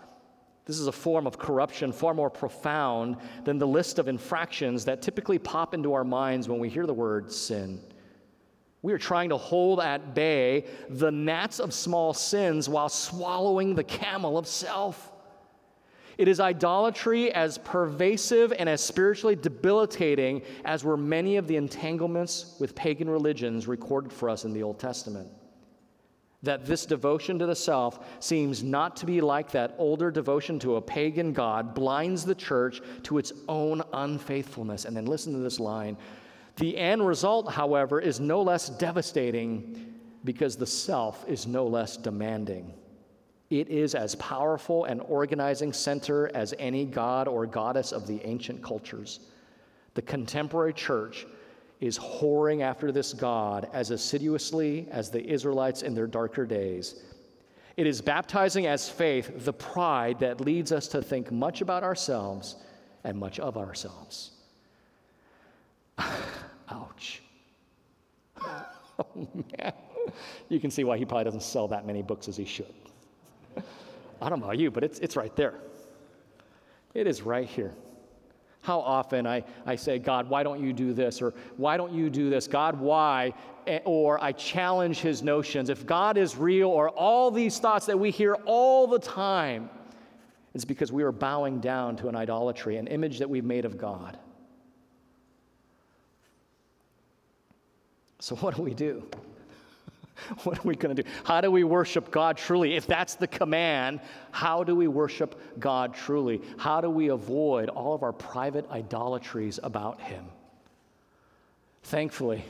This 0.65 0.79
is 0.79 0.85
a 0.85 0.91
form 0.91 1.25
of 1.25 1.39
corruption 1.39 1.91
far 1.91 2.13
more 2.13 2.29
profound 2.29 3.17
than 3.43 3.57
the 3.57 3.65
list 3.65 3.97
of 3.97 4.07
infractions 4.07 4.85
that 4.85 5.01
typically 5.01 5.39
pop 5.39 5.73
into 5.73 5.93
our 5.93 6.03
minds 6.03 6.47
when 6.47 6.59
we 6.59 6.69
hear 6.69 6.85
the 6.85 6.93
word 6.93 7.31
sin. 7.31 7.81
We 8.81 8.93
are 8.93 8.97
trying 8.97 9.29
to 9.29 9.37
hold 9.37 9.79
at 9.79 10.13
bay 10.15 10.65
the 10.89 11.11
gnats 11.11 11.59
of 11.59 11.73
small 11.73 12.13
sins 12.13 12.69
while 12.69 12.89
swallowing 12.89 13.75
the 13.75 13.83
camel 13.83 14.37
of 14.37 14.47
self. 14.47 15.11
It 16.17 16.27
is 16.27 16.41
idolatry 16.41 17.31
as 17.31 17.57
pervasive 17.57 18.51
and 18.57 18.67
as 18.67 18.83
spiritually 18.83 19.37
debilitating 19.37 20.41
as 20.65 20.83
were 20.83 20.97
many 20.97 21.37
of 21.37 21.47
the 21.47 21.55
entanglements 21.55 22.57
with 22.59 22.75
pagan 22.75 23.09
religions 23.09 23.67
recorded 23.67 24.11
for 24.11 24.29
us 24.29 24.43
in 24.43 24.51
the 24.51 24.61
Old 24.63 24.79
Testament. 24.79 25.29
That 26.43 26.65
this 26.65 26.85
devotion 26.85 27.39
to 27.39 27.45
the 27.45 27.55
self 27.55 28.05
seems 28.21 28.63
not 28.63 28.95
to 28.97 29.05
be 29.05 29.21
like 29.21 29.51
that 29.51 29.75
older 29.77 30.11
devotion 30.11 30.59
to 30.59 30.75
a 30.75 30.81
pagan 30.81 31.31
God 31.31 31.73
blinds 31.73 32.23
the 32.25 32.35
church 32.35 32.81
to 33.03 33.17
its 33.17 33.31
own 33.47 33.81
unfaithfulness. 33.91 34.85
And 34.85 34.95
then 34.95 35.05
listen 35.05 35.31
to 35.33 35.39
this 35.39 35.59
line. 35.59 35.97
The 36.59 36.77
end 36.77 37.07
result, 37.07 37.49
however, 37.53 38.01
is 38.01 38.19
no 38.19 38.41
less 38.41 38.67
devastating 38.67 39.95
because 40.25 40.57
the 40.57 40.65
self 40.65 41.25
is 41.27 41.47
no 41.47 41.65
less 41.65 41.95
demanding. 41.95 42.73
It 43.49 43.69
is 43.69 43.95
as 43.95 44.15
powerful 44.15 44.83
an 44.83 44.99
organizing 44.99 45.71
center 45.71 46.29
as 46.35 46.53
any 46.59 46.83
god 46.83 47.29
or 47.29 47.45
goddess 47.45 47.93
of 47.93 48.07
the 48.07 48.21
ancient 48.25 48.61
cultures. 48.61 49.21
The 49.93 50.01
contemporary 50.01 50.73
church 50.73 51.25
is 51.79 51.97
whoring 51.97 52.61
after 52.61 52.91
this 52.91 53.13
God 53.13 53.69
as 53.71 53.91
assiduously 53.91 54.85
as 54.91 55.09
the 55.09 55.25
Israelites 55.25 55.81
in 55.81 55.95
their 55.95 56.07
darker 56.07 56.45
days. 56.45 57.03
It 57.77 57.87
is 57.87 58.01
baptizing 58.01 58.67
as 58.67 58.89
faith 58.89 59.45
the 59.45 59.53
pride 59.53 60.19
that 60.19 60.41
leads 60.41 60.73
us 60.73 60.89
to 60.89 61.01
think 61.01 61.31
much 61.31 61.61
about 61.61 61.83
ourselves 61.83 62.57
and 63.05 63.17
much 63.17 63.39
of 63.39 63.57
ourselves. 63.57 64.31
Ouch. 66.71 67.21
oh, 68.41 69.05
man. 69.15 69.73
You 70.49 70.59
can 70.59 70.71
see 70.71 70.83
why 70.83 70.97
he 70.97 71.05
probably 71.05 71.25
doesn't 71.25 71.43
sell 71.43 71.67
that 71.69 71.85
many 71.85 72.01
books 72.01 72.27
as 72.27 72.37
he 72.37 72.45
should. 72.45 72.73
I 74.21 74.29
don't 74.29 74.39
know 74.39 74.45
about 74.45 74.57
you, 74.57 74.71
but 74.71 74.83
it's, 74.83 74.99
it's 74.99 75.15
right 75.15 75.35
there. 75.35 75.55
It 76.93 77.07
is 77.07 77.21
right 77.21 77.47
here. 77.47 77.73
How 78.61 78.79
often 78.79 79.25
I, 79.25 79.43
I 79.65 79.75
say, 79.75 79.99
God, 79.99 80.29
why 80.29 80.43
don't 80.43 80.61
you 80.61 80.73
do 80.73 80.93
this? 80.93 81.21
Or 81.21 81.33
why 81.55 81.77
don't 81.77 81.93
you 81.93 82.09
do 82.09 82.29
this? 82.29 82.47
God, 82.47 82.79
why? 82.79 83.33
Eh, 83.67 83.79
or 83.85 84.21
I 84.21 84.33
challenge 84.33 84.99
his 84.99 85.23
notions. 85.23 85.69
If 85.69 85.85
God 85.85 86.17
is 86.17 86.35
real, 86.35 86.69
or 86.69 86.89
all 86.89 87.31
these 87.31 87.59
thoughts 87.59 87.85
that 87.85 87.97
we 87.97 88.11
hear 88.11 88.33
all 88.45 88.85
the 88.85 88.99
time, 88.99 89.69
it's 90.53 90.65
because 90.65 90.91
we 90.91 91.03
are 91.03 91.11
bowing 91.11 91.59
down 91.59 91.95
to 91.97 92.09
an 92.09 92.15
idolatry, 92.15 92.77
an 92.77 92.87
image 92.87 93.19
that 93.19 93.29
we've 93.29 93.45
made 93.45 93.63
of 93.63 93.77
God. 93.77 94.17
So, 98.19 98.35
what 98.37 98.55
do 98.55 98.61
we 98.61 98.73
do? 98.73 99.03
what 100.43 100.59
are 100.59 100.67
we 100.67 100.75
going 100.75 100.95
to 100.95 101.03
do? 101.03 101.09
How 101.23 101.41
do 101.41 101.49
we 101.51 101.63
worship 101.63 102.11
God 102.11 102.37
truly? 102.37 102.75
If 102.75 102.87
that's 102.87 103.15
the 103.15 103.27
command, 103.27 104.01
how 104.31 104.63
do 104.63 104.75
we 104.75 104.87
worship 104.87 105.39
God 105.59 105.93
truly? 105.93 106.41
How 106.57 106.81
do 106.81 106.89
we 106.89 107.09
avoid 107.09 107.69
all 107.69 107.93
of 107.93 108.03
our 108.03 108.13
private 108.13 108.69
idolatries 108.69 109.59
about 109.63 110.01
Him? 110.01 110.25
Thankfully, 111.83 112.43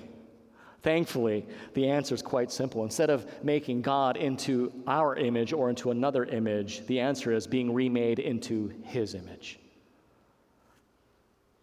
thankfully, 0.81 1.45
the 1.73 1.89
answer 1.89 2.15
is 2.15 2.21
quite 2.21 2.51
simple. 2.51 2.83
Instead 2.83 3.09
of 3.09 3.25
making 3.43 3.81
God 3.81 4.17
into 4.17 4.71
our 4.87 5.15
image 5.15 5.53
or 5.53 5.69
into 5.69 5.91
another 5.91 6.25
image, 6.25 6.85
the 6.87 6.99
answer 6.99 7.31
is 7.31 7.47
being 7.47 7.73
remade 7.73 8.19
into 8.19 8.73
His 8.83 9.13
image. 9.13 9.59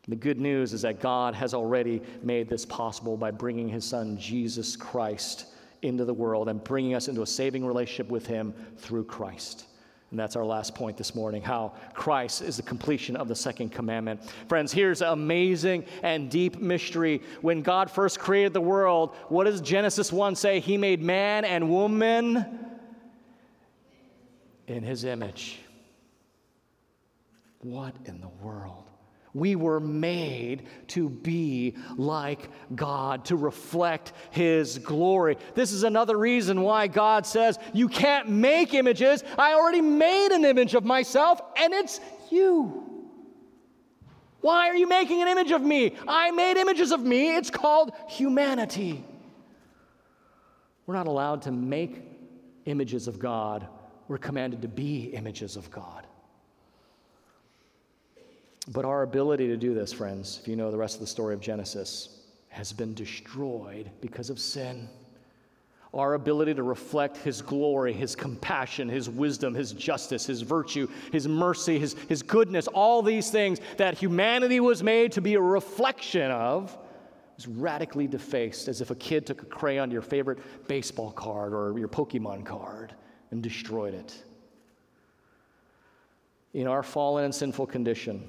The 0.09 0.17
good 0.17 0.39
news 0.39 0.73
is 0.73 0.83
that 0.83 1.01
God 1.01 1.35
has 1.35 1.53
already 1.53 2.01
made 2.23 2.49
this 2.49 2.65
possible 2.65 3.17
by 3.17 3.33
bringing 3.33 3.69
His 3.69 3.85
Son, 3.85 4.17
Jesus 4.19 4.77
Christ 4.77 5.47
into 5.83 6.05
the 6.05 6.15
world 6.15 6.49
and 6.49 6.63
bringing 6.63 6.95
us 6.95 7.09
into 7.09 7.23
a 7.23 7.27
saving 7.27 7.67
relationship 7.67 8.09
with 8.09 8.27
Him 8.27 8.55
through 8.79 9.05
Christ. 9.05 9.67
And 10.11 10.21
that's 10.21 10.37
our 10.37 10.45
last 10.45 10.75
point 10.75 10.97
this 10.97 11.17
morning 11.17 11.43
how 11.43 11.75
Christ 11.93 12.41
is 12.41 12.57
the 12.57 12.63
completion 12.63 13.17
of 13.17 13.27
the 13.27 13.35
second 13.35 13.71
commandment. 13.71 14.23
Friends, 14.49 14.73
here's 14.73 15.03
an 15.03 15.09
amazing 15.09 15.85
and 16.05 16.31
deep 16.31 16.61
mystery. 16.61 17.23
When 17.41 17.61
God 17.61 17.91
first 17.91 18.21
created 18.21 18.53
the 18.53 18.61
world, 18.61 19.17
what 19.29 19.45
does 19.45 19.61
Genesis 19.61 20.13
1 20.13 20.37
say? 20.37 20.61
He 20.61 20.77
made 20.77 21.03
man 21.03 21.45
and 21.45 21.69
woman 21.69 22.61
in 24.69 24.83
his 24.85 25.05
image. 25.05 25.59
What 27.61 27.97
in 28.05 28.21
the 28.21 28.29
world? 28.29 28.86
We 29.37 29.55
were 29.55 29.81
made 29.81 30.63
to 30.89 31.11
be 31.11 31.75
like 31.99 32.49
God, 32.75 33.27
to 33.27 33.37
reflect 33.37 34.15
His 34.31 34.79
glory. 34.79 35.37
This 35.55 35.73
is 35.73 35.83
another 35.83 36.17
reason 36.17 36.63
why 36.63 36.87
God 36.87 37.27
says, 37.27 37.59
You 37.75 37.89
can't 37.89 38.31
make 38.31 38.73
images. 38.73 39.23
I 39.37 39.53
already 39.53 39.83
made 39.83 40.33
an 40.33 40.47
image 40.47 40.75
of 40.75 40.87
myself, 40.87 41.43
and 41.55 41.75
it's 41.75 42.01
you. 42.31 42.83
Why 44.41 44.71
are 44.71 44.75
you 44.75 44.89
making 44.89 45.21
an 45.21 45.29
image 45.29 45.51
of 45.51 45.61
me? 45.61 45.95
I 46.09 46.31
made 46.31 46.57
images 46.57 46.91
of 46.91 47.03
me. 47.03 47.37
It's 47.37 47.51
called 47.51 47.93
humanity. 48.09 49.05
We're 50.87 50.95
not 50.95 51.09
allowed 51.09 51.43
to 51.43 51.53
make 51.53 52.03
images 52.65 53.07
of 53.07 53.19
God, 53.19 53.69
we're 54.09 54.17
commanded 54.17 54.63
to 54.63 54.69
be 54.69 55.11
images 55.13 55.57
of 55.57 55.71
God. 55.71 56.06
But 58.69 58.85
our 58.85 59.03
ability 59.03 59.47
to 59.49 59.57
do 59.57 59.75
this, 59.75 59.93
friends, 59.93 60.41
if 60.43 60.49
you 60.49 60.57
know 60.57 60.71
the 60.71 60.77
rest 60.77 60.97
of 60.97 61.01
the 61.01 61.07
story 61.07 61.35
of 61.35 61.41
Genesis, 61.41 62.21
has 62.49 62.73
been 62.73 62.95
destroyed 62.95 63.91
because 64.01 64.29
of 64.29 64.41
sin. 64.41 64.89
Our 65.95 66.15
ability 66.15 66.55
to 66.55 66.63
reflect 66.63 67.17
His 67.19 67.41
glory, 67.43 67.93
His 67.93 68.17
compassion, 68.17 68.89
His 68.89 69.09
wisdom, 69.09 69.55
His 69.55 69.73
justice, 69.73 70.27
His 70.27 70.43
virtue, 70.43 70.89
His 71.13 71.29
mercy, 71.29 71.79
His, 71.79 71.95
His 72.09 72.23
goodness, 72.23 72.67
all 72.67 73.03
these 73.03 73.31
things 73.31 73.61
that 73.77 73.97
humanity 73.97 74.59
was 74.59 74.83
made 74.83 75.13
to 75.13 75.21
be 75.21 75.35
a 75.35 75.41
reflection 75.41 76.31
of, 76.33 76.77
is 77.39 77.47
radically 77.47 78.07
defaced 78.07 78.67
as 78.67 78.81
if 78.81 78.91
a 78.91 78.95
kid 78.95 79.27
took 79.27 79.43
a 79.43 79.47
crayon 79.47 79.91
to 79.91 79.93
your 79.93 80.03
favorite 80.03 80.39
baseball 80.67 81.13
card 81.13 81.53
or 81.53 81.79
your 81.79 81.89
Pokemon 81.89 82.45
card 82.45 82.95
and 83.31 83.43
destroyed 83.43 83.95
it. 83.95 84.25
In 86.55 86.67
our 86.67 86.83
fallen 86.83 87.25
and 87.25 87.35
sinful 87.35 87.67
condition, 87.67 88.27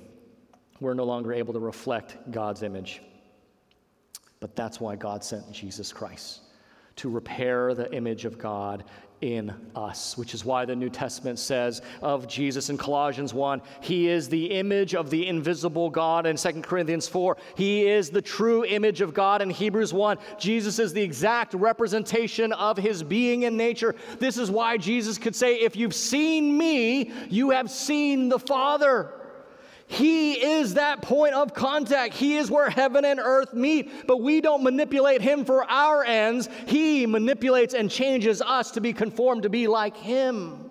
we're 0.80 0.94
no 0.94 1.04
longer 1.04 1.34
able 1.34 1.54
to 1.54 1.60
reflect 1.60 2.32
God's 2.32 2.64
image. 2.64 3.02
But 4.40 4.56
that's 4.56 4.80
why 4.80 4.96
God 4.96 5.24
sent 5.24 5.52
Jesus 5.52 5.92
Christ 5.92 6.42
to 6.98 7.10
repair 7.10 7.74
the 7.74 7.92
image 7.94 8.26
of 8.26 8.38
God 8.38 8.84
in 9.22 9.52
us, 9.76 10.16
which 10.16 10.36
is 10.36 10.46
why 10.46 10.64
the 10.66 10.76
New 10.76 10.90
Testament 10.90 11.40
says 11.40 11.82
of 12.04 12.28
Jesus 12.28 12.70
in 12.70 12.78
Colossians 12.78 13.34
1, 13.34 13.62
He 13.82 14.08
is 14.08 14.30
the 14.30 14.46
image 14.46 14.94
of 14.94 15.10
the 15.10 15.28
invisible 15.28 15.90
God. 15.90 16.28
In 16.28 16.38
2 16.38 16.62
Corinthians 16.62 17.08
4, 17.08 17.36
He 17.56 17.88
is 17.88 18.12
the 18.12 18.22
true 18.22 18.64
image 18.66 19.02
of 19.02 19.16
God. 19.16 19.42
In 19.42 19.50
Hebrews 19.50 19.92
1, 19.92 20.18
Jesus 20.38 20.78
is 20.78 20.94
the 20.94 21.02
exact 21.02 21.56
representation 21.56 22.54
of 22.54 22.78
His 22.78 23.02
being 23.02 23.46
and 23.46 23.58
nature. 23.58 23.96
This 24.20 24.38
is 24.38 24.52
why 24.52 24.78
Jesus 24.78 25.18
could 25.18 25.36
say, 25.36 25.56
If 25.56 25.76
you've 25.76 25.96
seen 25.96 26.56
me, 26.56 27.12
you 27.30 27.50
have 27.52 27.72
seen 27.72 28.30
the 28.30 28.40
Father. 28.40 29.14
He 29.90 30.34
is 30.34 30.74
that 30.74 31.02
point 31.02 31.34
of 31.34 31.54
contact. 31.54 32.14
He 32.14 32.36
is 32.36 32.52
where 32.52 32.70
heaven 32.70 33.06
and 33.06 33.20
earth 33.20 33.54
meet. 33.54 34.06
But 34.06 34.22
we 34.22 34.42
don't 34.42 34.62
manipulate 34.62 35.22
Him 35.22 35.46
for 35.46 35.64
our 35.64 36.04
ends. 36.04 36.50
He 36.68 37.06
manipulates 37.06 37.74
and 37.74 37.90
changes 37.90 38.42
us 38.42 38.72
to 38.72 38.82
be 38.82 38.92
conformed 38.92 39.44
to 39.44 39.50
be 39.50 39.68
like 39.68 39.96
Him. 39.96 40.70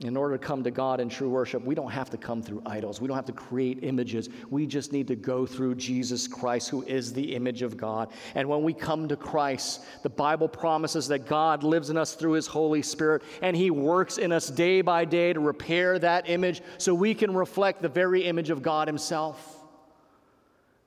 In 0.00 0.16
order 0.16 0.36
to 0.36 0.44
come 0.44 0.64
to 0.64 0.72
God 0.72 0.98
in 0.98 1.08
true 1.08 1.30
worship, 1.30 1.64
we 1.64 1.76
don't 1.76 1.90
have 1.90 2.10
to 2.10 2.16
come 2.16 2.42
through 2.42 2.62
idols. 2.66 3.00
We 3.00 3.06
don't 3.06 3.14
have 3.14 3.26
to 3.26 3.32
create 3.32 3.78
images. 3.82 4.28
We 4.50 4.66
just 4.66 4.92
need 4.92 5.06
to 5.06 5.14
go 5.14 5.46
through 5.46 5.76
Jesus 5.76 6.26
Christ, 6.26 6.68
who 6.68 6.82
is 6.82 7.12
the 7.12 7.36
image 7.36 7.62
of 7.62 7.76
God. 7.76 8.10
And 8.34 8.48
when 8.48 8.64
we 8.64 8.74
come 8.74 9.06
to 9.06 9.16
Christ, 9.16 9.84
the 10.02 10.10
Bible 10.10 10.48
promises 10.48 11.06
that 11.08 11.26
God 11.26 11.62
lives 11.62 11.90
in 11.90 11.96
us 11.96 12.14
through 12.14 12.32
his 12.32 12.48
Holy 12.48 12.82
Spirit, 12.82 13.22
and 13.40 13.56
he 13.56 13.70
works 13.70 14.18
in 14.18 14.32
us 14.32 14.48
day 14.48 14.80
by 14.80 15.04
day 15.04 15.32
to 15.32 15.38
repair 15.38 15.96
that 16.00 16.28
image 16.28 16.60
so 16.76 16.92
we 16.92 17.14
can 17.14 17.32
reflect 17.32 17.80
the 17.80 17.88
very 17.88 18.24
image 18.24 18.50
of 18.50 18.62
God 18.62 18.88
himself. 18.88 19.53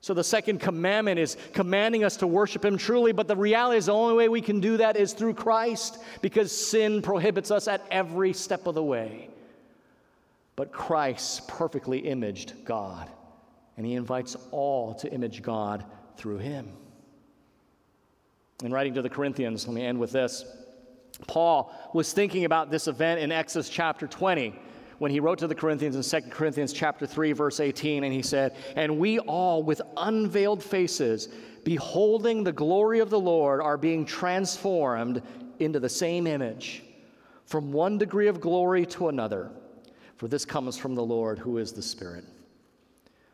So 0.00 0.14
the 0.14 0.24
second 0.24 0.60
commandment 0.60 1.18
is 1.18 1.36
commanding 1.52 2.04
us 2.04 2.16
to 2.18 2.26
worship 2.26 2.64
Him 2.64 2.78
truly, 2.78 3.12
but 3.12 3.26
the 3.26 3.36
reality 3.36 3.78
is 3.78 3.86
the 3.86 3.92
only 3.92 4.14
way 4.14 4.28
we 4.28 4.40
can 4.40 4.60
do 4.60 4.76
that 4.76 4.96
is 4.96 5.12
through 5.12 5.34
Christ 5.34 5.98
because 6.22 6.52
sin 6.52 7.02
prohibits 7.02 7.50
us 7.50 7.66
at 7.66 7.84
every 7.90 8.32
step 8.32 8.66
of 8.66 8.74
the 8.74 8.82
way. 8.82 9.28
But 10.54 10.72
Christ 10.72 11.48
perfectly 11.48 11.98
imaged 11.98 12.64
God, 12.64 13.10
and 13.76 13.84
He 13.84 13.94
invites 13.94 14.36
all 14.50 14.94
to 14.96 15.12
image 15.12 15.42
God 15.42 15.84
through 16.16 16.38
Him. 16.38 16.72
In 18.62 18.72
writing 18.72 18.94
to 18.94 19.02
the 19.02 19.10
Corinthians, 19.10 19.66
let 19.66 19.74
me 19.74 19.84
end 19.84 19.98
with 19.98 20.12
this. 20.12 20.44
Paul 21.26 21.72
was 21.92 22.12
thinking 22.12 22.44
about 22.44 22.70
this 22.70 22.86
event 22.86 23.20
in 23.20 23.32
Exodus 23.32 23.68
chapter 23.68 24.06
20 24.06 24.54
when 24.98 25.10
he 25.10 25.20
wrote 25.20 25.38
to 25.38 25.46
the 25.46 25.54
Corinthians 25.54 25.96
in 25.96 26.22
2 26.22 26.28
Corinthians 26.30 26.72
chapter 26.72 27.06
3 27.06 27.32
verse 27.32 27.60
18 27.60 28.04
and 28.04 28.12
he 28.12 28.22
said, 28.22 28.54
"And 28.76 28.98
we 28.98 29.18
all 29.20 29.62
with 29.62 29.80
unveiled 29.96 30.62
faces 30.62 31.28
beholding 31.64 32.44
the 32.44 32.52
glory 32.52 33.00
of 33.00 33.10
the 33.10 33.20
Lord 33.20 33.60
are 33.60 33.76
being 33.76 34.04
transformed 34.04 35.22
into 35.58 35.80
the 35.80 35.88
same 35.88 36.26
image 36.26 36.82
from 37.44 37.72
one 37.72 37.98
degree 37.98 38.28
of 38.28 38.40
glory 38.40 38.86
to 38.86 39.08
another, 39.08 39.50
for 40.16 40.28
this 40.28 40.44
comes 40.44 40.76
from 40.76 40.94
the 40.94 41.04
Lord 41.04 41.38
who 41.38 41.58
is 41.58 41.72
the 41.72 41.82
Spirit." 41.82 42.24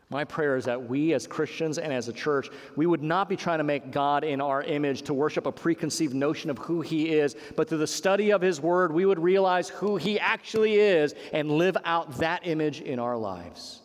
My 0.09 0.23
prayer 0.23 0.55
is 0.55 0.65
that 0.65 0.87
we 0.87 1.13
as 1.13 1.25
Christians 1.25 1.79
and 1.79 1.91
as 1.91 2.07
a 2.07 2.13
church, 2.13 2.49
we 2.75 2.85
would 2.85 3.01
not 3.01 3.27
be 3.27 3.35
trying 3.35 3.57
to 3.57 3.63
make 3.63 3.91
God 3.91 4.23
in 4.23 4.39
our 4.39 4.61
image 4.61 5.01
to 5.03 5.13
worship 5.15 5.47
a 5.47 5.51
preconceived 5.51 6.13
notion 6.13 6.49
of 6.51 6.59
who 6.59 6.81
He 6.81 7.09
is, 7.09 7.35
but 7.55 7.67
through 7.67 7.79
the 7.79 7.87
study 7.87 8.31
of 8.31 8.41
His 8.41 8.61
Word, 8.61 8.91
we 8.91 9.05
would 9.05 9.17
realize 9.17 9.69
who 9.69 9.97
He 9.97 10.19
actually 10.19 10.75
is 10.75 11.15
and 11.33 11.49
live 11.49 11.75
out 11.85 12.19
that 12.19 12.45
image 12.45 12.81
in 12.81 12.99
our 12.99 13.17
lives. 13.17 13.81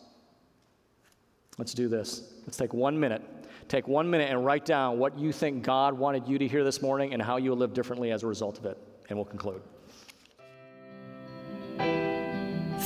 Let's 1.57 1.73
do 1.73 1.87
this. 1.87 2.33
Let's 2.43 2.57
take 2.57 2.73
one 2.73 2.99
minute. 2.99 3.23
Take 3.67 3.87
one 3.87 4.09
minute 4.09 4.29
and 4.29 4.45
write 4.45 4.65
down 4.65 4.99
what 4.99 5.17
you 5.17 5.31
think 5.31 5.63
God 5.63 5.93
wanted 5.93 6.27
you 6.27 6.37
to 6.37 6.47
hear 6.47 6.63
this 6.63 6.81
morning 6.81 7.13
and 7.13 7.21
how 7.21 7.37
you 7.37 7.51
will 7.51 7.57
live 7.57 7.73
differently 7.73 8.11
as 8.11 8.23
a 8.23 8.27
result 8.27 8.59
of 8.59 8.65
it. 8.65 8.77
And 9.09 9.17
we'll 9.17 9.25
conclude. 9.25 9.61